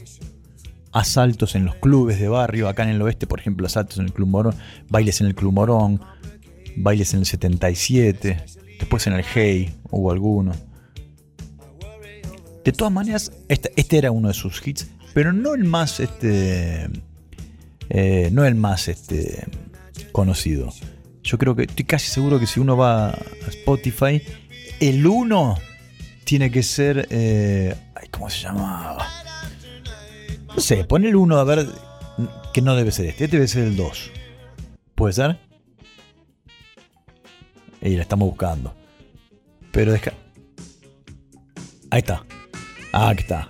Asaltos 0.91 1.56
en 1.56 1.65
los 1.65 1.75
clubes 1.75 2.19
de 2.19 2.27
barrio. 2.27 2.67
Acá 2.67 2.84
en 2.84 2.89
el 2.89 3.01
oeste, 3.01 3.27
por 3.27 3.39
ejemplo, 3.39 3.65
asaltos 3.65 3.99
en 3.99 4.06
el 4.06 4.13
Club 4.13 4.27
Morón. 4.27 4.56
Bailes 4.89 5.21
en 5.21 5.27
el 5.27 5.36
Club 5.36 5.54
Morón. 5.54 6.01
Bailes 6.75 7.13
en 7.13 7.21
el 7.21 7.25
77. 7.25 8.45
Después 8.80 9.08
en 9.08 9.13
el 9.13 9.23
Hey 9.23 9.75
hubo 9.89 10.12
alguno. 10.12 10.54
De 12.63 12.71
todas 12.71 12.93
maneras, 12.93 13.32
este, 13.47 13.97
era 13.97 14.12
uno 14.12 14.27
de 14.27 14.34
sus 14.34 14.65
hits, 14.65 14.88
pero 15.13 15.34
no 15.34 15.56
el 15.56 15.63
más, 15.63 15.99
este, 15.99 16.89
eh, 17.89 18.30
no 18.32 18.45
el 18.45 18.56
más, 18.56 18.88
este, 18.88 19.47
conocido. 20.12 20.71
Yo 21.23 21.38
creo 21.38 21.56
que 21.56 21.63
estoy 21.63 21.86
casi 21.86 22.08
seguro 22.08 22.39
que 22.39 22.45
si 22.45 22.60
uno 22.60 22.77
va 22.77 23.10
a 23.10 23.17
Spotify, 23.47 24.21
el 24.80 25.06
uno 25.08 25.58
tiene 26.23 26.51
que 26.51 26.62
ser, 26.62 27.08
eh, 27.10 27.75
¿cómo 28.12 28.30
se 28.30 28.43
llamaba? 28.43 29.08
No 30.56 30.62
sé, 30.62 30.84
pon 30.84 31.06
el 31.06 31.16
uno 31.16 31.38
a 31.38 31.44
ver, 31.44 31.67
que 32.54 32.62
no 32.62 32.75
debe 32.75 32.92
ser 32.92 33.08
este, 33.08 33.25
este 33.25 33.38
debe 33.38 33.48
ser 33.48 33.63
el 33.63 33.75
2. 33.78 34.12
¿Puede 34.96 35.13
ser? 35.13 35.40
Y 37.82 37.96
la 37.96 38.04
estamos 38.04 38.30
buscando. 38.30 38.75
Pero 39.71 39.94
deja. 39.94 40.13
Ahí 41.90 42.00
está. 42.00 42.25
Ah, 42.94 43.10
aquí 43.10 43.21
está. 43.21 43.48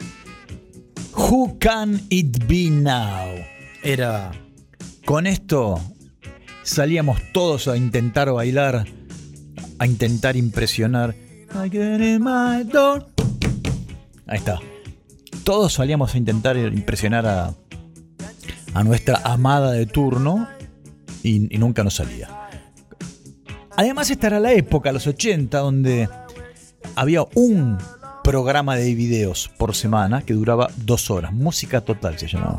Who 1.14 1.58
can 1.60 2.02
it 2.10 2.46
be 2.48 2.70
now? 2.70 3.44
Era. 3.84 4.32
Con 5.06 5.28
esto 5.28 5.82
salíamos 6.64 7.20
todos 7.34 7.68
a 7.68 7.76
intentar 7.76 8.32
bailar, 8.32 8.86
a 9.80 9.86
intentar 9.86 10.36
impresionar. 10.38 11.16
I 11.54 11.70
get 11.70 12.00
in 12.00 12.24
my. 12.24 12.64
Ahí 14.28 14.38
está. 14.38 14.60
Todos 15.52 15.74
salíamos 15.74 16.16
a 16.16 16.18
intentar 16.18 16.56
impresionar 16.56 17.26
a, 17.28 17.54
a 18.74 18.84
nuestra 18.86 19.20
amada 19.26 19.74
de 19.74 19.86
turno 19.86 20.48
y, 21.24 21.40
nunca 21.58 21.84
nos 21.84 21.96
salía. 21.96 22.30
Además, 23.76 24.10
esta 24.12 24.28
era 24.28 24.40
la 24.40 24.54
época, 24.54 24.94
los 24.94 25.08
80, 25.08 25.58
donde 25.58 26.08
había 26.96 27.26
un 27.36 27.78
programa 28.24 28.78
de 28.78 28.96
videos 28.96 29.52
por 29.58 29.76
semana 29.76 30.22
que 30.22 30.34
duraba 30.34 30.70
dos 30.78 31.12
horas. 31.12 31.34
Música 31.34 31.82
total 31.82 32.18
se 32.18 32.30
llamaba. 32.30 32.58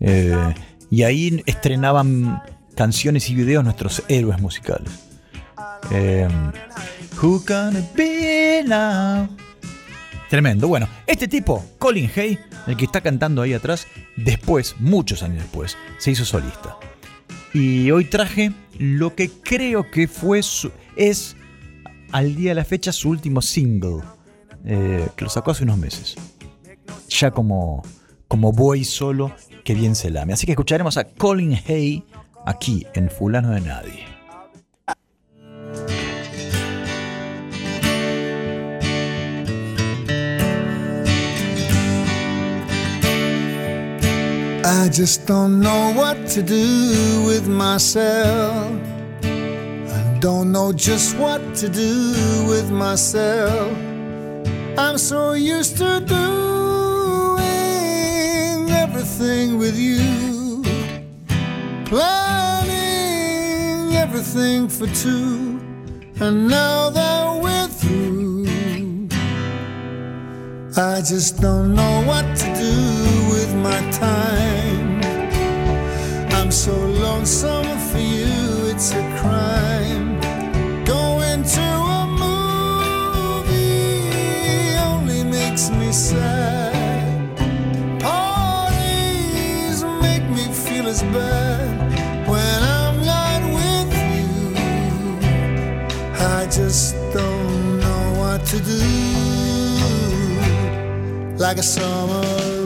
Eh, 0.00 0.54
y 0.90 1.04
ahí 1.04 1.42
estrenaban 1.46 2.42
canciones 2.74 3.30
y 3.30 3.34
videos 3.34 3.64
nuestros 3.64 4.02
héroes 4.08 4.42
musicales. 4.42 4.90
Eh, 5.90 6.28
Who 7.22 7.42
can 7.46 7.78
it 7.78 7.94
be 7.96 8.62
now? 8.66 9.26
Tremendo. 10.34 10.66
Bueno, 10.66 10.88
este 11.06 11.28
tipo, 11.28 11.64
Colin 11.78 12.10
Hay, 12.16 12.36
el 12.66 12.76
que 12.76 12.86
está 12.86 13.00
cantando 13.00 13.40
ahí 13.40 13.52
atrás, 13.52 13.86
después, 14.16 14.74
muchos 14.80 15.22
años 15.22 15.38
después, 15.44 15.76
se 15.98 16.10
hizo 16.10 16.24
solista. 16.24 16.76
Y 17.52 17.92
hoy 17.92 18.06
traje 18.06 18.50
lo 18.80 19.14
que 19.14 19.30
creo 19.30 19.88
que 19.92 20.08
fue 20.08 20.42
su, 20.42 20.72
es 20.96 21.36
al 22.10 22.34
día 22.34 22.50
de 22.50 22.56
la 22.56 22.64
fecha 22.64 22.90
su 22.90 23.10
último 23.10 23.40
single, 23.42 24.00
eh, 24.64 25.06
que 25.14 25.24
lo 25.24 25.30
sacó 25.30 25.52
hace 25.52 25.62
unos 25.62 25.78
meses. 25.78 26.16
Ya 27.10 27.30
como, 27.30 27.84
como 28.26 28.50
voy 28.50 28.82
solo, 28.82 29.32
que 29.62 29.74
bien 29.74 29.94
se 29.94 30.10
lame. 30.10 30.32
Así 30.32 30.46
que 30.46 30.52
escucharemos 30.54 30.96
a 30.96 31.04
Colin 31.04 31.56
Hay 31.68 32.02
aquí 32.44 32.88
en 32.94 33.08
Fulano 33.08 33.52
de 33.52 33.60
Nadie. 33.60 34.13
I 44.76 44.88
just 44.88 45.24
don't 45.24 45.60
know 45.60 45.92
what 45.94 46.26
to 46.30 46.42
do 46.42 47.22
with 47.24 47.46
myself. 47.46 48.72
I 49.22 50.18
don't 50.18 50.50
know 50.50 50.72
just 50.72 51.16
what 51.16 51.54
to 51.60 51.68
do 51.68 52.12
with 52.48 52.72
myself. 52.72 53.70
I'm 54.76 54.98
so 54.98 55.34
used 55.34 55.78
to 55.78 56.00
doing 56.00 57.38
everything 58.68 59.58
with 59.58 59.78
you, 59.78 60.64
planning 61.84 62.74
everything 63.94 64.68
for 64.68 64.88
two, 64.88 65.60
and 66.20 66.48
now 66.48 66.90
that 66.90 67.40
we're 67.40 67.68
through. 67.68 68.24
I 70.76 71.00
just 71.02 71.40
don't 71.40 71.76
know 71.76 72.02
what 72.04 72.26
to 72.36 72.46
do 72.56 72.74
with 73.30 73.54
my 73.54 73.80
time. 73.92 74.53
I'm 76.44 76.52
so 76.52 76.76
lonesome 76.76 77.78
for 77.88 77.96
you, 77.98 78.66
it's 78.68 78.92
a 78.92 79.00
crime. 79.18 80.20
Going 80.84 81.42
to 81.42 81.62
a 81.62 82.06
movie 83.40 83.56
only 84.76 85.24
makes 85.24 85.70
me 85.70 85.90
sad. 85.90 87.38
Parties 87.98 89.84
make 90.02 90.28
me 90.28 90.52
feel 90.52 90.86
as 90.86 91.02
bad 91.14 92.28
when 92.28 92.62
I'm 92.62 93.02
not 93.06 93.42
with 93.58 93.94
you. 94.12 94.28
I 96.26 96.46
just 96.50 96.94
don't 97.14 97.80
know 97.80 98.12
what 98.18 98.44
to 98.48 98.60
do 98.60 98.82
like 101.38 101.56
a 101.56 101.62
summer 101.62 102.63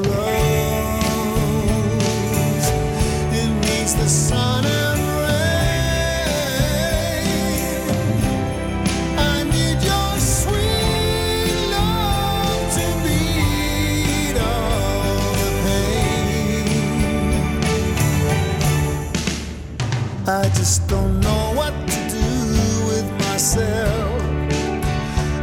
just 20.59 20.89
don't 20.89 21.21
know 21.21 21.53
what 21.55 21.73
to 21.87 22.01
do 22.11 22.87
with 22.89 23.11
myself. 23.27 24.23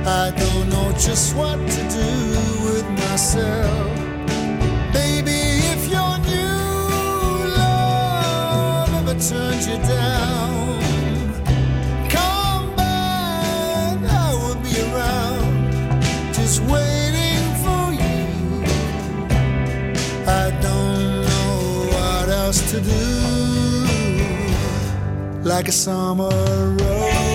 I 0.05 0.31
don't 0.35 0.69
know 0.69 0.91
just 0.91 1.35
what 1.35 1.57
to 1.57 1.81
do 1.89 2.65
with 2.65 2.87
myself. 3.09 3.94
Turns 9.19 9.67
you 9.67 9.77
down, 9.77 10.79
come 12.09 12.75
back, 12.75 13.97
I 14.03 14.33
will 14.33 14.55
be 14.61 14.75
around, 14.91 16.33
just 16.33 16.61
waiting 16.63 17.55
for 17.63 17.93
you. 17.93 18.25
I 20.27 20.51
don't 20.61 21.21
know 21.21 21.87
what 21.93 22.29
else 22.29 22.59
to 22.71 22.81
do, 22.81 23.03
like 25.43 25.67
a 25.69 25.71
summer 25.71 26.29
rose 26.79 27.34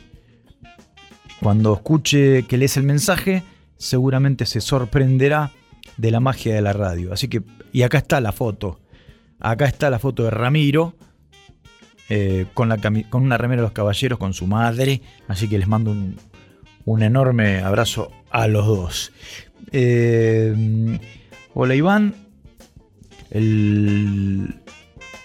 Cuando 1.42 1.74
escuche 1.74 2.44
que 2.44 2.58
lees 2.58 2.78
el 2.78 2.84
mensaje, 2.84 3.44
seguramente 3.78 4.46
se 4.46 4.62
sorprenderá 4.62 5.52
de 5.98 6.12
la 6.12 6.20
magia 6.20 6.54
de 6.54 6.62
la 6.62 6.74
radio. 6.74 7.14
Así 7.14 7.28
que, 7.28 7.42
y 7.72 7.84
acá 7.84 8.00
está 8.00 8.22
la 8.22 8.32
foto. 8.32 8.80
Acá 9.40 9.66
está 9.66 9.90
la 9.90 9.98
foto 10.00 10.24
de 10.24 10.30
Ramiro 10.30 10.96
eh, 12.10 12.46
con, 12.54 12.72
una 13.14 13.38
remera 13.38 13.62
de 13.62 13.66
los 13.66 13.72
caballeros 13.72 14.20
con 14.20 14.34
su 14.34 14.46
madre. 14.46 15.02
Así 15.28 15.48
que 15.48 15.58
les 15.58 15.68
mando 15.68 15.92
un, 15.92 16.18
un 16.86 17.02
enorme 17.02 17.60
abrazo 17.62 18.12
a 18.30 18.48
los 18.48 18.66
dos. 18.68 19.12
Eh, 19.72 21.00
hola 21.54 21.76
Iván. 21.76 22.14
El- 23.32 24.61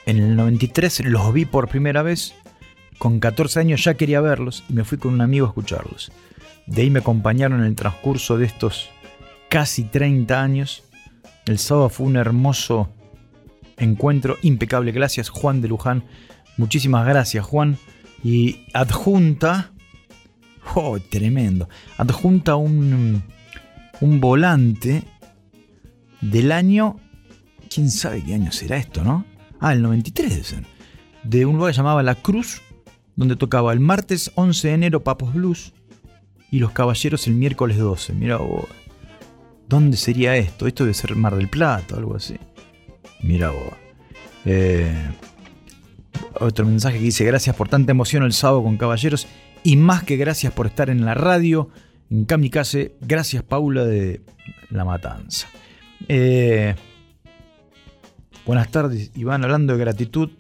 en 0.07 0.19
el 0.19 0.37
93 0.37 1.05
los 1.07 1.33
vi 1.33 1.45
por 1.45 1.69
primera 1.69 2.03
vez. 2.03 2.35
Con 2.99 3.21
14 3.21 3.61
años 3.61 3.85
ya 3.85 3.95
quería 3.95 4.21
verlos 4.21 4.65
y 4.71 4.73
me 4.73 4.85
fui 4.85 4.97
con 4.97 5.13
un 5.13 5.21
amigo 5.21 5.47
a 5.47 5.51
escucharlos. 5.51 6.11
De 6.67 6.83
ahí 6.83 6.91
me 6.91 7.01
acompañaron 7.01 7.61
en 7.61 7.67
el 7.67 7.75
transcurso 7.75 8.39
de 8.39 8.47
estos 8.47 8.89
casi 9.49 9.85
30 9.85 10.43
años. 10.43 10.85
El 11.45 11.59
sábado 11.59 11.91
fue 11.91 12.07
un 12.07 12.17
hermoso 12.17 12.89
encuentro, 13.77 14.39
impecable. 14.43 14.93
Gracias 14.93 15.29
Juan 15.29 15.61
de 15.61 15.69
Luján. 15.69 16.05
Muchísimas 16.57 17.07
gracias 17.07 17.45
Juan. 17.45 17.77
Y 18.25 18.65
adjunta... 18.73 19.73
Oh, 20.75 20.99
tremendo. 20.99 21.69
Adjunta 21.99 22.57
un, 22.57 23.23
un 24.01 24.21
volante 24.21 25.03
del 26.21 26.53
año... 26.53 26.97
¿Quién 27.69 27.91
sabe 27.91 28.25
qué 28.25 28.35
año 28.35 28.53
será 28.53 28.77
esto, 28.79 29.05
no? 29.05 29.25
Ah, 29.61 29.73
el 29.73 29.83
93 29.83 30.39
debe. 30.39 30.67
De 31.23 31.47
un 31.47 31.57
lugar 31.57 31.73
que 31.73 31.77
llamaba 31.77 32.03
La 32.03 32.15
Cruz, 32.15 32.63
donde 33.17 33.37
tocaba 33.37 33.73
el 33.73 33.81
martes 33.81 34.31
11 34.35 34.69
de 34.69 34.75
enero 34.75 35.03
Papos 35.03 35.35
Blues 35.35 35.73
y 36.51 36.59
Los 36.59 36.73
Caballeros 36.73 37.27
el 37.27 37.35
miércoles 37.35 37.79
12. 37.79 38.13
Mira 38.13 38.37
vos. 38.37 38.67
¿Dónde 39.69 39.97
sería 39.97 40.37
esto? 40.37 40.67
Esto 40.67 40.85
debe 40.85 40.95
ser 40.95 41.17
Mar 41.17 41.35
del 41.35 41.49
Plata 41.49 41.97
algo 41.97 42.15
así. 42.17 42.37
Mira 43.23 43.51
vos. 43.51 43.75
Eh, 44.45 45.11
otro 46.41 46.65
mensaje 46.67 46.99
que 46.99 47.05
dice: 47.05 47.25
Gracias 47.25 47.57
por 47.57 47.69
tanta 47.69 47.91
emoción 47.91 48.23
el 48.23 48.33
sábado 48.33 48.63
con 48.63 48.77
Caballeros. 48.77 49.27
Y 49.65 49.77
más 49.77 50.05
que 50.05 50.17
gracias 50.17 50.53
por 50.53 50.67
estar 50.67 50.91
en 50.91 51.05
la 51.05 51.15
radio, 51.15 51.71
en 52.11 52.25
Kamikaze. 52.25 52.95
Gracias, 53.01 53.43
Paula 53.43 53.85
de 53.85 54.21
La 54.71 54.85
Matanza. 54.85 55.49
Eh, 56.07 56.77
buenas 58.47 58.71
tardes, 58.71 59.11
Iván. 59.15 59.45
Hablando 59.45 59.75
de 59.75 59.81
gratitud, 59.81 60.31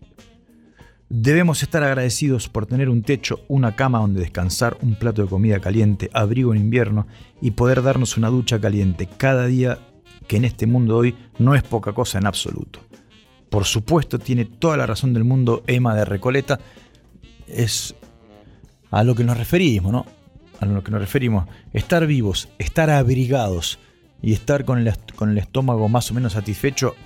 Debemos 1.09 1.63
estar 1.63 1.85
agradecidos 1.85 2.49
por 2.49 2.67
tener 2.67 2.89
un 2.89 3.03
techo, 3.03 3.45
una 3.47 3.77
cama 3.77 4.01
donde 4.01 4.19
descansar, 4.21 4.77
un 4.83 4.97
plato 4.97 5.23
de 5.23 5.29
comida 5.29 5.61
caliente, 5.61 6.11
abrigo 6.13 6.53
en 6.53 6.61
invierno 6.61 7.07
y 7.41 7.53
poder 7.53 7.81
darnos 7.83 8.17
una 8.17 8.29
ducha 8.29 8.61
caliente 8.61 9.09
cada 9.17 9.47
día 9.47 9.79
que 10.27 10.37
en 10.37 10.45
este 10.45 10.67
mundo 10.67 10.97
hoy 10.97 11.15
no 11.39 11.55
es 11.55 11.63
poca 11.63 11.93
cosa 11.93 12.19
en 12.19 12.27
absoluto. 12.27 12.81
Por 13.51 13.67
supuesto, 13.67 14.19
tiene 14.19 14.47
toda 14.47 14.77
la 14.77 14.87
razón 14.87 15.15
del 15.15 15.23
mundo 15.23 15.63
Emma 15.69 15.95
de 15.95 16.05
Recoleta. 16.05 16.59
Es 17.47 17.95
a 18.91 19.05
lo 19.05 19.15
que 19.15 19.23
nos 19.23 19.37
referimos, 19.37 19.93
¿no? 19.93 20.07
A 20.59 20.67
lo 20.67 20.83
que 20.83 20.91
nos 20.91 21.01
referimos. 21.01 21.47
Estar 21.73 22.05
vivos, 22.09 22.49
estar 22.59 22.91
abrigados 22.91 23.79
y 24.21 24.33
estar 24.33 24.65
con 24.65 24.79
el, 24.79 24.93
con 25.15 25.31
el 25.31 25.39
estómago 25.39 25.89
más 25.89 26.11
o 26.11 26.15
menos 26.15 26.33
satisfecho, 26.33 26.97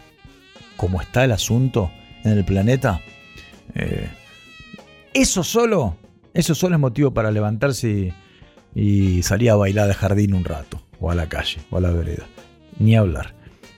como 0.81 1.03
está 1.03 1.25
el 1.27 1.33
asunto 1.33 1.91
en 2.25 2.39
el 2.39 2.43
planeta. 2.43 3.03
Eh, 3.75 4.09
eso 5.13 5.45
solo, 5.45 5.99
eso 6.33 6.55
solo 6.55 6.77
es 6.77 6.81
motivo 6.81 7.11
para 7.11 7.31
levantarse 7.31 8.15
y, 8.75 9.19
y 9.19 9.23
salir 9.23 9.51
a 9.51 9.57
bailar 9.57 9.89
de 9.89 9.95
jardín 9.95 10.33
un 10.33 10.43
rato, 10.43 10.81
o 10.99 11.11
a 11.11 11.15
la 11.15 11.29
calle, 11.29 11.59
o 11.69 11.77
a 11.77 11.83
la 11.83 11.91
vereda. 11.91 12.25
Ni 12.79 12.97
hablar. 12.97 13.35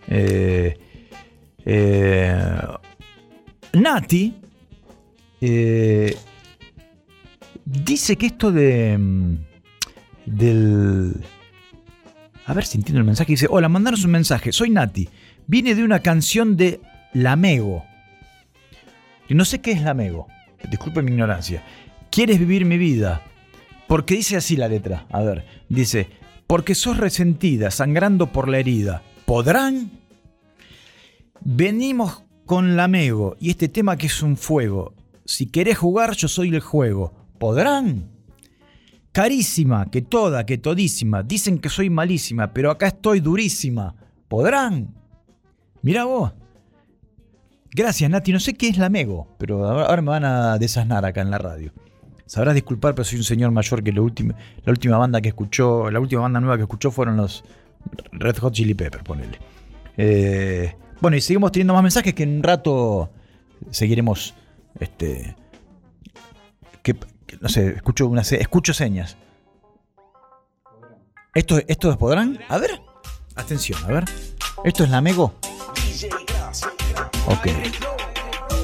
Eh, 0.07 0.79
eh, 1.65 2.37
Nati 3.73 4.37
dice 7.65 8.17
que 8.17 8.27
esto 8.27 8.53
de. 8.53 8.97
mm, 8.97 9.37
del. 10.27 11.17
A 12.47 12.55
ver 12.55 12.65
si 12.65 12.79
entiendo 12.79 13.01
el 13.01 13.07
mensaje. 13.07 13.33
Dice: 13.33 13.49
Hola, 13.51 13.69
mandanos 13.69 14.05
un 14.05 14.13
mensaje. 14.13 14.53
Soy 14.53 14.71
Nati. 14.71 15.09
Viene 15.49 15.75
de 15.75 15.83
una 15.83 15.99
canción 15.99 16.57
de 16.57 16.81
Lamego. 17.13 17.85
Y 19.29 19.35
no 19.35 19.45
sé 19.45 19.61
qué 19.61 19.73
es 19.73 19.83
Lamego. 19.83 20.29
Disculpe 20.71 21.03
mi 21.03 21.13
ignorancia. 21.13 21.63
¿Quieres 22.11 22.39
vivir 22.39 22.65
mi 22.65 22.79
vida? 22.79 23.23
Porque 23.89 24.15
dice 24.15 24.37
así 24.37 24.57
la 24.57 24.69
letra. 24.69 25.07
A 25.11 25.23
ver, 25.23 25.45
dice, 25.69 26.09
porque 26.47 26.75
sos 26.75 26.97
resentida, 26.97 27.71
sangrando 27.71 28.33
por 28.33 28.49
la 28.49 28.59
herida. 28.59 29.03
¿Podrán? 29.25 29.91
Venimos 31.41 32.25
con 32.47 32.77
Lamego 32.77 33.37
y 33.41 33.51
este 33.51 33.69
tema 33.69 33.97
que 33.97 34.07
es 34.07 34.23
un 34.23 34.37
fuego. 34.37 34.95
Si 35.25 35.47
querés 35.47 35.79
jugar, 35.79 36.15
yo 36.15 36.29
soy 36.29 36.49
el 36.49 36.61
juego. 36.61 37.15
¿Podrán? 37.39 38.11
Carísima, 39.13 39.91
que 39.91 40.03
toda, 40.03 40.47
que 40.47 40.59
todísima. 40.59 41.23
Dicen 41.23 41.59
que 41.59 41.69
soy 41.69 41.91
malísima, 41.91 42.53
pero 42.53 42.71
acá 42.71 42.89
estoy 42.89 43.21
durísima. 43.21 43.95
¿Podrán? 44.29 44.95
Mira 45.83 46.05
vos. 46.05 46.33
Gracias, 47.75 48.11
Nati. 48.11 48.33
No 48.33 48.41
sé 48.41 48.55
qué 48.55 48.69
es 48.69 48.79
Lamego, 48.79 49.29
pero 49.39 49.65
ahora 49.67 50.03
me 50.03 50.11
van 50.11 50.25
a 50.25 50.59
desasnar 50.59 51.05
acá 51.05 51.23
en 51.23 51.31
la 51.31 51.39
radio. 51.39 51.73
Sabrás 52.27 52.55
disculpar, 52.55 52.95
pero 52.95 53.05
soy 53.05 53.19
un 53.19 53.25
señor 53.25 53.51
mayor 53.51 53.83
que 53.83 53.93
la 53.93 54.01
última, 54.01 54.35
la 54.65 54.71
última 54.73 54.97
banda 54.99 55.21
que 55.21 55.29
escuchó, 55.29 55.91
la 55.91 56.01
última 56.01 56.23
banda 56.23 56.41
nueva 56.41 56.57
que 56.57 56.63
escuchó 56.63 56.91
fueron 56.91 57.17
los 57.17 57.45
Red 58.13 58.39
Hot 58.39 58.53
Chili 58.53 58.75
Peppers, 58.75 59.05
ponele. 59.05 59.39
Eh, 59.97 60.75
bueno, 61.01 61.17
y 61.17 61.21
seguimos 61.21 61.53
teniendo 61.53 61.75
más 61.75 61.83
mensajes 61.83 62.15
que 62.15 62.23
en 62.23 62.37
un 62.37 62.43
rato 62.43 63.11
seguiremos. 63.71 64.35
Este. 64.79 65.37
No 67.41 67.49
sé, 67.49 67.69
escucho, 67.69 68.07
una, 68.07 68.21
escucho 68.21 68.75
señas. 68.75 69.17
¿Esto, 71.35 71.59
¿Esto 71.67 71.97
podrán? 71.99 72.39
A 72.49 72.59
ver. 72.59 72.81
Atención, 73.35 73.83
a 73.85 73.89
ver. 73.89 74.05
¿Esto 74.65 74.85
es 74.85 74.91
Lamego? 74.91 75.35
Ok. 77.27 77.49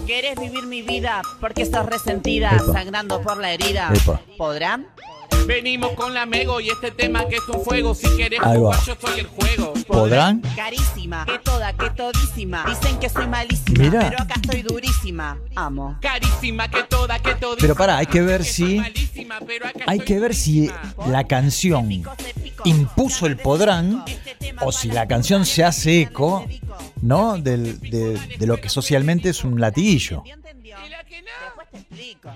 ¿Quieres 0.07 0.39
vivir 0.41 0.67
mi 0.67 0.83
vida 0.83 1.23
porque 1.41 1.63
estás 1.63 1.87
resentida, 1.87 2.51
Epa. 2.53 2.73
sangrando 2.73 3.21
por 3.23 3.37
la 3.39 3.53
herida? 3.53 3.91
Epa. 3.95 4.21
¿Podrán? 4.37 4.87
Venimos 5.47 5.93
con 5.93 6.13
la 6.15 6.27
Mego 6.27 6.61
y 6.61 6.69
este 6.71 6.91
tema 6.91 7.27
que 7.27 7.37
es 7.37 7.49
un 7.49 7.63
fuego. 7.65 7.95
Si 7.95 8.07
quieres 8.09 8.39
Ahí 8.43 8.59
va. 8.61 8.77
jugar, 8.77 8.81
yo 8.87 8.97
soy 9.01 9.21
el 9.21 9.27
juego. 9.27 9.73
¿Podrán? 9.87 10.41
Carísima, 10.55 11.25
que 11.25 11.39
toda, 11.39 11.73
que 11.73 11.91
todísima. 11.91 12.65
Dicen 12.69 12.99
que 12.99 13.09
soy 13.09 13.27
malísima, 13.27 13.79
Mirá. 13.83 14.01
pero 14.11 14.23
acá 14.23 14.35
estoy 14.43 14.63
durísima. 14.63 15.39
Amo. 15.57 15.97
Carísima 16.03 16.69
que 16.69 16.83
toda, 16.85 17.19
que 17.21 17.35
toda. 17.37 17.57
Pero 17.59 17.75
pará, 17.75 17.97
hay 17.99 18.07
que 18.07 18.21
ver 18.21 18.45
si- 18.45 18.81
Hay 19.87 20.01
que 20.01 20.21
ver 20.21 20.35
si 20.35 20.71
la 21.07 21.25
canción 21.25 21.89
impuso 22.65 23.27
el 23.27 23.37
podrán 23.37 24.05
o 24.61 24.71
si 24.73 24.91
la 24.91 25.07
canción 25.09 25.45
se 25.47 25.65
hace 25.65 26.03
eco, 26.03 26.47
¿no? 27.03 27.39
Del- 27.39 27.81
de, 27.81 28.19
de 28.39 28.47
lo 28.47 28.61
que 28.61 28.69
socialmente 28.69 29.31
es 29.31 29.45
un 29.45 29.61
latiguillo. 29.61 30.23
¿Ya 30.27 30.35
entendió? 30.35 30.77
Después 30.79 31.69
te 31.71 31.79
explico. 31.79 32.31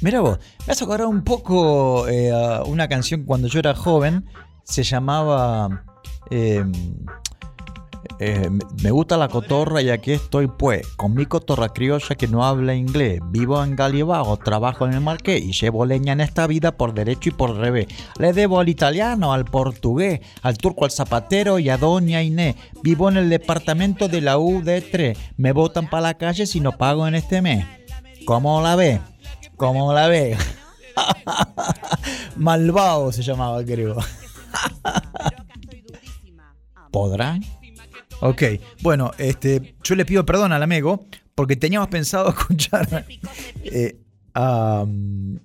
Mira 0.00 0.20
vos, 0.20 0.38
me 0.66 0.72
has 0.72 0.82
acordado 0.82 1.08
un 1.08 1.22
poco 1.22 2.08
eh, 2.08 2.32
una 2.66 2.88
canción 2.88 3.24
cuando 3.24 3.48
yo 3.48 3.58
era 3.58 3.74
joven. 3.74 4.26
Se 4.64 4.82
llamaba 4.82 5.84
eh, 6.30 6.64
eh, 8.18 8.48
Me 8.82 8.90
gusta 8.90 9.16
la 9.16 9.28
cotorra 9.28 9.82
y 9.82 9.90
aquí 9.90 10.12
estoy 10.12 10.46
pues, 10.46 10.86
con 10.96 11.14
mi 11.14 11.26
cotorra 11.26 11.70
criolla 11.70 12.14
que 12.14 12.28
no 12.28 12.44
habla 12.44 12.74
inglés. 12.74 13.20
Vivo 13.30 13.62
en 13.62 13.76
Galibago, 13.76 14.36
trabajo 14.36 14.86
en 14.86 14.92
el 14.92 15.00
marqués 15.00 15.42
y 15.42 15.52
llevo 15.52 15.86
leña 15.86 16.12
en 16.12 16.20
esta 16.20 16.46
vida 16.46 16.72
por 16.76 16.94
derecho 16.94 17.30
y 17.30 17.32
por 17.32 17.56
revés. 17.56 17.86
Le 18.18 18.32
debo 18.32 18.60
al 18.60 18.68
italiano, 18.68 19.32
al 19.32 19.44
portugués, 19.44 20.20
al 20.42 20.56
turco, 20.58 20.84
al 20.84 20.90
zapatero 20.90 21.58
y 21.58 21.68
a 21.68 21.78
doña 21.78 22.22
Inés. 22.22 22.56
Vivo 22.82 23.08
en 23.08 23.16
el 23.16 23.28
departamento 23.28 24.08
de 24.08 24.20
la 24.20 24.38
UD3. 24.38 25.16
Me 25.36 25.52
botan 25.52 25.90
para 25.90 26.02
la 26.02 26.14
calle 26.14 26.46
si 26.46 26.60
no 26.60 26.72
pago 26.72 27.06
en 27.06 27.14
este 27.14 27.42
mes. 27.42 27.66
¿Cómo 28.24 28.62
la 28.62 28.76
ve? 28.76 29.00
¿Cómo 29.62 29.92
la 29.92 30.08
ve? 30.08 30.36
Malvado 32.36 33.12
se 33.12 33.22
llamaba, 33.22 33.64
creo. 33.64 33.96
¿Podrán? 36.90 37.44
Ok, 38.22 38.42
bueno, 38.80 39.12
este, 39.18 39.76
yo 39.84 39.94
le 39.94 40.04
pido 40.04 40.26
perdón 40.26 40.50
al 40.50 40.64
amigo 40.64 41.06
porque 41.36 41.54
teníamos 41.54 41.86
pensado 41.90 42.28
escuchar 42.36 43.06
eh, 43.62 44.00
mm, 44.34 45.36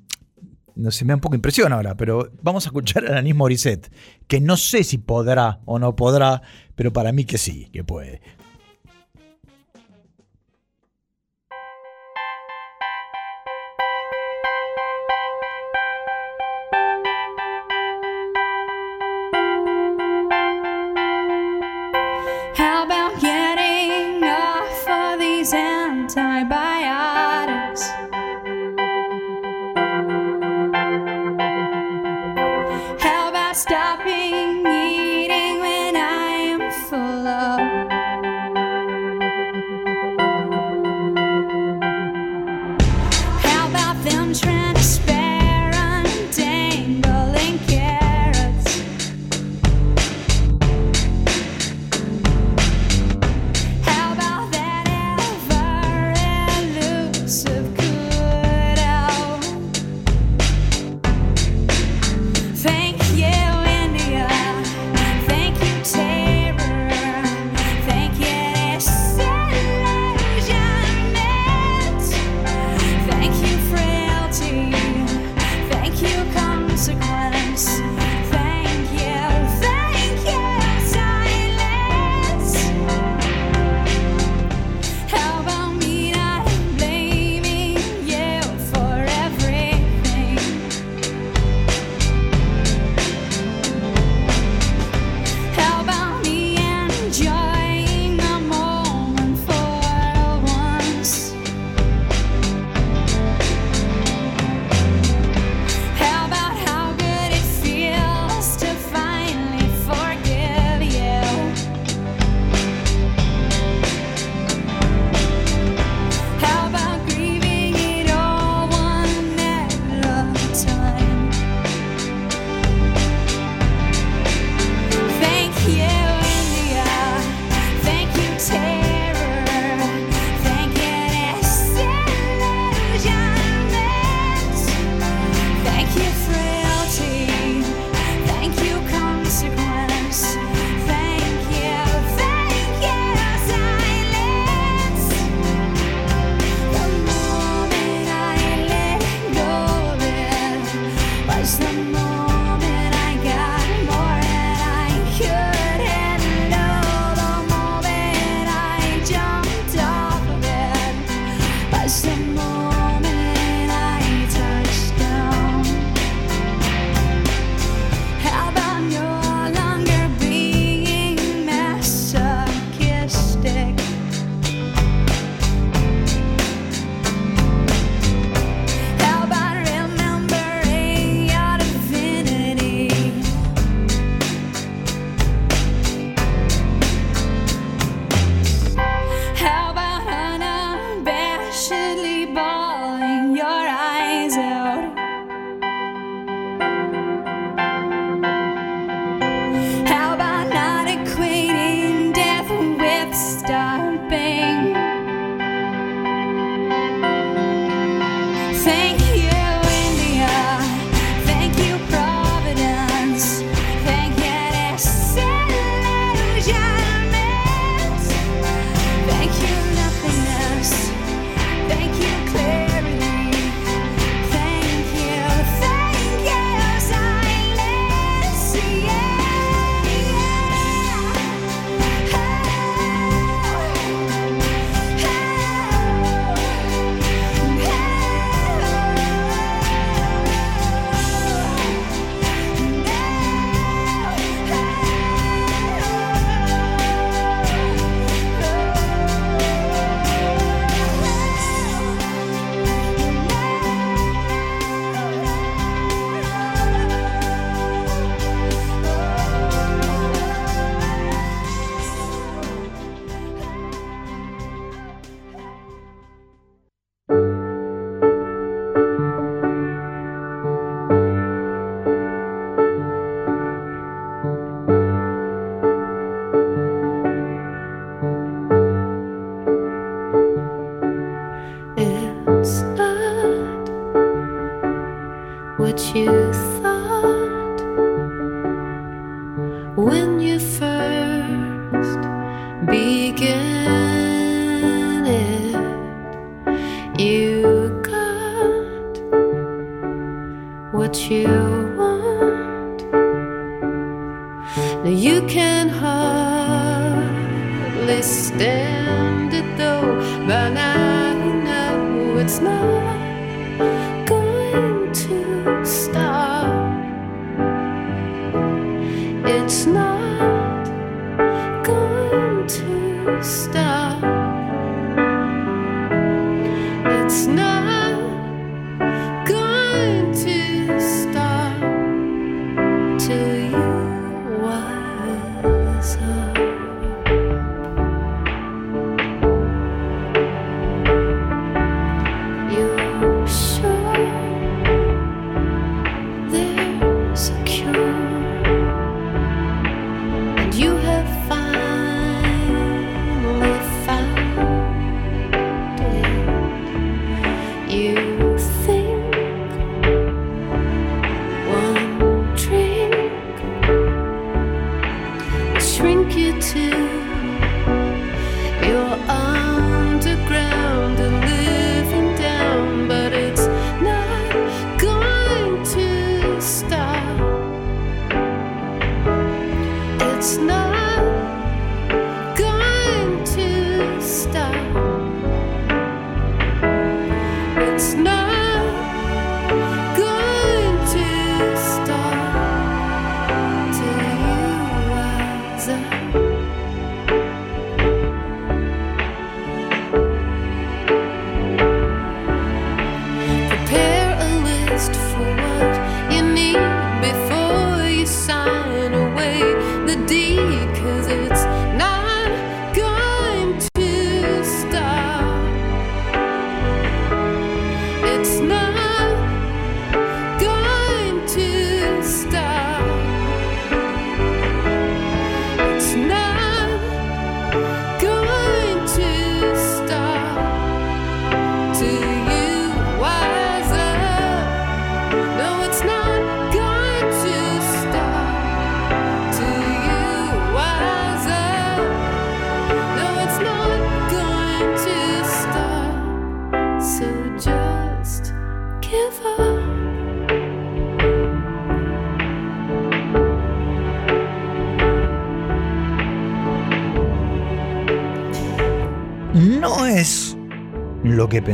no 0.77 0.91
sé, 0.91 1.05
me 1.05 1.09
da 1.09 1.15
un 1.17 1.21
poco 1.21 1.35
impresión 1.35 1.71
ahora, 1.71 1.95
pero 1.95 2.31
vamos 2.41 2.65
a 2.65 2.69
escuchar 2.69 3.05
a 3.05 3.09
Alanis 3.09 3.35
Morissette, 3.35 3.91
que 4.25 4.41
no 4.41 4.57
sé 4.57 4.83
si 4.83 4.97
podrá 4.97 5.59
o 5.65 5.77
no 5.77 5.95
podrá, 5.95 6.41
pero 6.73 6.91
para 6.91 7.11
mí 7.11 7.23
que 7.23 7.37
sí, 7.37 7.69
que 7.71 7.83
puede. 7.83 8.21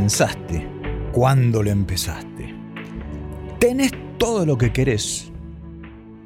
Pensaste 0.04 0.68
cuando 1.14 1.64
lo 1.64 1.70
empezaste. 1.70 2.54
Tenés 3.58 3.94
todo 4.18 4.46
lo 4.46 4.58
que 4.58 4.74
querés, 4.74 5.32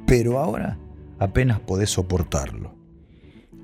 pero 0.04 0.40
ahora 0.40 0.76
apenas 1.20 1.60
podés 1.60 1.90
soportarlo. 1.90 2.74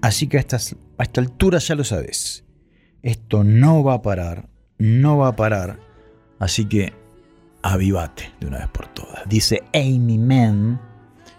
Así 0.03 0.29
que 0.29 0.39
a, 0.39 0.41
esta 0.41 1.21
altura 1.21 1.59
ya 1.59 1.75
lo 1.75 1.83
sabés. 1.83 2.45
Esto 3.03 3.43
no 3.43 3.83
va 3.83 3.95
a 3.95 4.03
parar, 4.03 4.49
no 4.79 5.19
va 5.19 5.29
a 5.31 5.37
parar. 5.37 5.81
Así 6.39 6.67
que 6.67 6.93
avivate 7.62 8.31
de 8.39 8.47
una 8.47 8.59
vez 8.59 8.69
por 8.69 8.87
todas. 8.95 9.29
Dice 9.29 9.65
Amy 9.75 10.19
Mann 10.19 10.81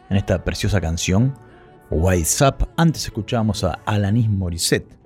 en 0.09 0.17
esta 0.17 0.43
preciosa 0.43 0.82
canción, 0.82 1.34
What's 1.89 2.41
Up. 2.41 2.67
Antes 2.76 3.05
escuchábamos 3.05 3.63
a 3.63 3.80
Alanis 3.86 4.30
Morissette. 4.30 4.97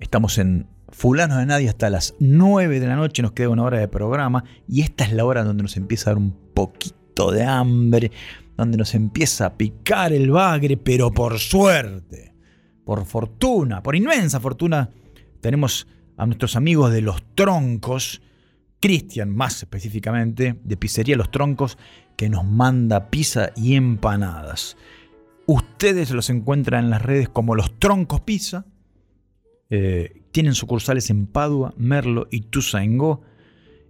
Estamos 0.00 0.38
en 0.38 0.66
Fulano 0.92 1.38
de 1.38 1.46
Nadie 1.46 1.68
hasta 1.68 1.90
las 1.90 2.14
9 2.18 2.80
de 2.80 2.86
la 2.86 2.96
noche, 2.96 3.22
nos 3.22 3.32
queda 3.32 3.48
una 3.48 3.64
hora 3.64 3.78
de 3.78 3.88
programa 3.88 4.44
y 4.68 4.82
esta 4.82 5.04
es 5.04 5.12
la 5.12 5.24
hora 5.24 5.44
donde 5.44 5.62
nos 5.62 5.76
empieza 5.76 6.10
a 6.10 6.14
dar 6.14 6.22
un 6.22 6.36
poquito 6.54 7.30
de 7.30 7.44
hambre, 7.44 8.10
donde 8.56 8.76
nos 8.76 8.94
empieza 8.94 9.46
a 9.46 9.56
picar 9.56 10.12
el 10.12 10.30
bagre, 10.30 10.76
pero 10.76 11.10
por 11.10 11.38
suerte, 11.38 12.34
por 12.84 13.04
fortuna, 13.04 13.82
por 13.82 13.96
inmensa 13.96 14.40
fortuna, 14.40 14.90
tenemos 15.40 15.86
a 16.16 16.26
nuestros 16.26 16.56
amigos 16.56 16.92
de 16.92 17.00
Los 17.00 17.22
Troncos, 17.34 18.20
Cristian 18.80 19.34
más 19.34 19.62
específicamente, 19.62 20.58
de 20.62 20.76
Pizzería 20.76 21.16
Los 21.16 21.30
Troncos, 21.30 21.78
que 22.16 22.28
nos 22.28 22.44
manda 22.44 23.10
pizza 23.10 23.50
y 23.56 23.74
empanadas. 23.74 24.76
Ustedes 25.46 26.10
los 26.10 26.30
encuentran 26.30 26.84
en 26.84 26.90
las 26.90 27.02
redes 27.02 27.28
como 27.28 27.54
Los 27.54 27.78
Troncos 27.78 28.20
Pizza. 28.20 28.66
Eh, 29.70 30.22
tienen 30.32 30.54
sucursales 30.54 31.10
en 31.10 31.26
Padua, 31.26 31.74
Merlo 31.76 32.28
y 32.30 32.40
Tuzaingó. 32.42 33.22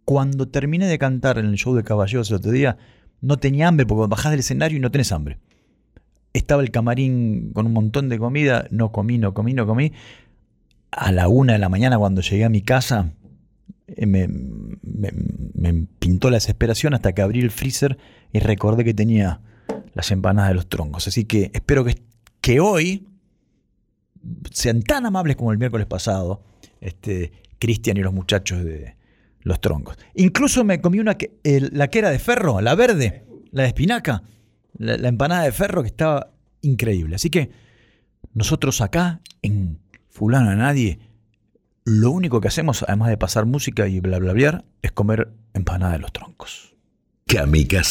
cuando 0.04 0.48
terminé 0.48 0.86
de 0.86 0.98
cantar 0.98 1.38
en 1.38 1.46
el 1.46 1.54
show 1.54 1.74
de 1.74 1.84
caballeros 1.84 2.30
el 2.30 2.36
otro 2.36 2.50
día, 2.50 2.78
no 3.20 3.36
tenía 3.36 3.68
hambre 3.68 3.86
porque 3.86 4.08
bajás 4.08 4.32
del 4.32 4.40
escenario 4.40 4.78
y 4.78 4.80
no 4.80 4.90
tenés 4.90 5.12
hambre. 5.12 5.38
Estaba 6.32 6.62
el 6.62 6.70
camarín 6.70 7.52
con 7.52 7.66
un 7.66 7.72
montón 7.72 8.08
de 8.08 8.18
comida, 8.18 8.66
no 8.70 8.92
comí, 8.92 9.18
no 9.18 9.34
comí, 9.34 9.54
no 9.54 9.66
comí. 9.66 9.92
A 10.90 11.12
la 11.12 11.28
una 11.28 11.52
de 11.54 11.58
la 11.58 11.68
mañana 11.68 11.98
cuando 11.98 12.20
llegué 12.22 12.44
a 12.44 12.48
mi 12.48 12.62
casa, 12.62 13.12
eh, 13.86 14.06
me, 14.06 14.26
me- 14.28 15.86
pintó 15.98 16.30
la 16.30 16.36
desesperación 16.36 16.94
hasta 16.94 17.12
que 17.12 17.22
abrí 17.22 17.40
el 17.40 17.50
freezer 17.50 17.98
y 18.32 18.38
recordé 18.38 18.84
que 18.84 18.94
tenía 18.94 19.40
las 19.94 20.10
empanadas 20.10 20.50
de 20.50 20.54
los 20.54 20.68
troncos. 20.68 21.06
Así 21.08 21.24
que 21.24 21.50
espero 21.52 21.84
que, 21.84 21.96
que 22.40 22.60
hoy 22.60 23.06
sean 24.50 24.82
tan 24.82 25.04
amables 25.06 25.36
como 25.36 25.52
el 25.52 25.58
miércoles 25.58 25.86
pasado, 25.86 26.42
este, 26.80 27.32
Cristian 27.58 27.96
y 27.96 28.00
los 28.00 28.12
muchachos 28.14 28.64
de 28.64 28.96
los 29.42 29.60
troncos. 29.60 29.96
Incluso 30.14 30.64
me 30.64 30.80
comí 30.80 30.98
una 31.00 31.16
que, 31.16 31.38
la 31.72 31.88
que 31.88 31.98
era 31.98 32.10
de 32.10 32.18
ferro, 32.18 32.60
la 32.60 32.74
verde, 32.74 33.24
la 33.50 33.62
de 33.62 33.68
espinaca, 33.68 34.22
la, 34.78 34.96
la 34.96 35.08
empanada 35.08 35.44
de 35.44 35.52
ferro 35.52 35.82
que 35.82 35.88
estaba 35.88 36.32
increíble. 36.62 37.16
Así 37.16 37.30
que 37.30 37.50
nosotros 38.34 38.80
acá 38.80 39.20
en 39.42 39.78
Fulano 40.18 40.50
a 40.50 40.56
Nadie, 40.56 40.98
lo 41.84 42.10
único 42.10 42.40
que 42.40 42.48
hacemos, 42.48 42.82
además 42.82 43.08
de 43.08 43.16
pasar 43.16 43.46
música 43.46 43.86
y 43.86 44.00
bla 44.00 44.18
bla 44.18 44.32
bla, 44.32 44.64
es 44.82 44.90
comer 44.90 45.28
empanada 45.54 45.92
de 45.92 46.00
los 46.00 46.12
troncos. 46.12 46.74
Kamikaze 47.28 47.84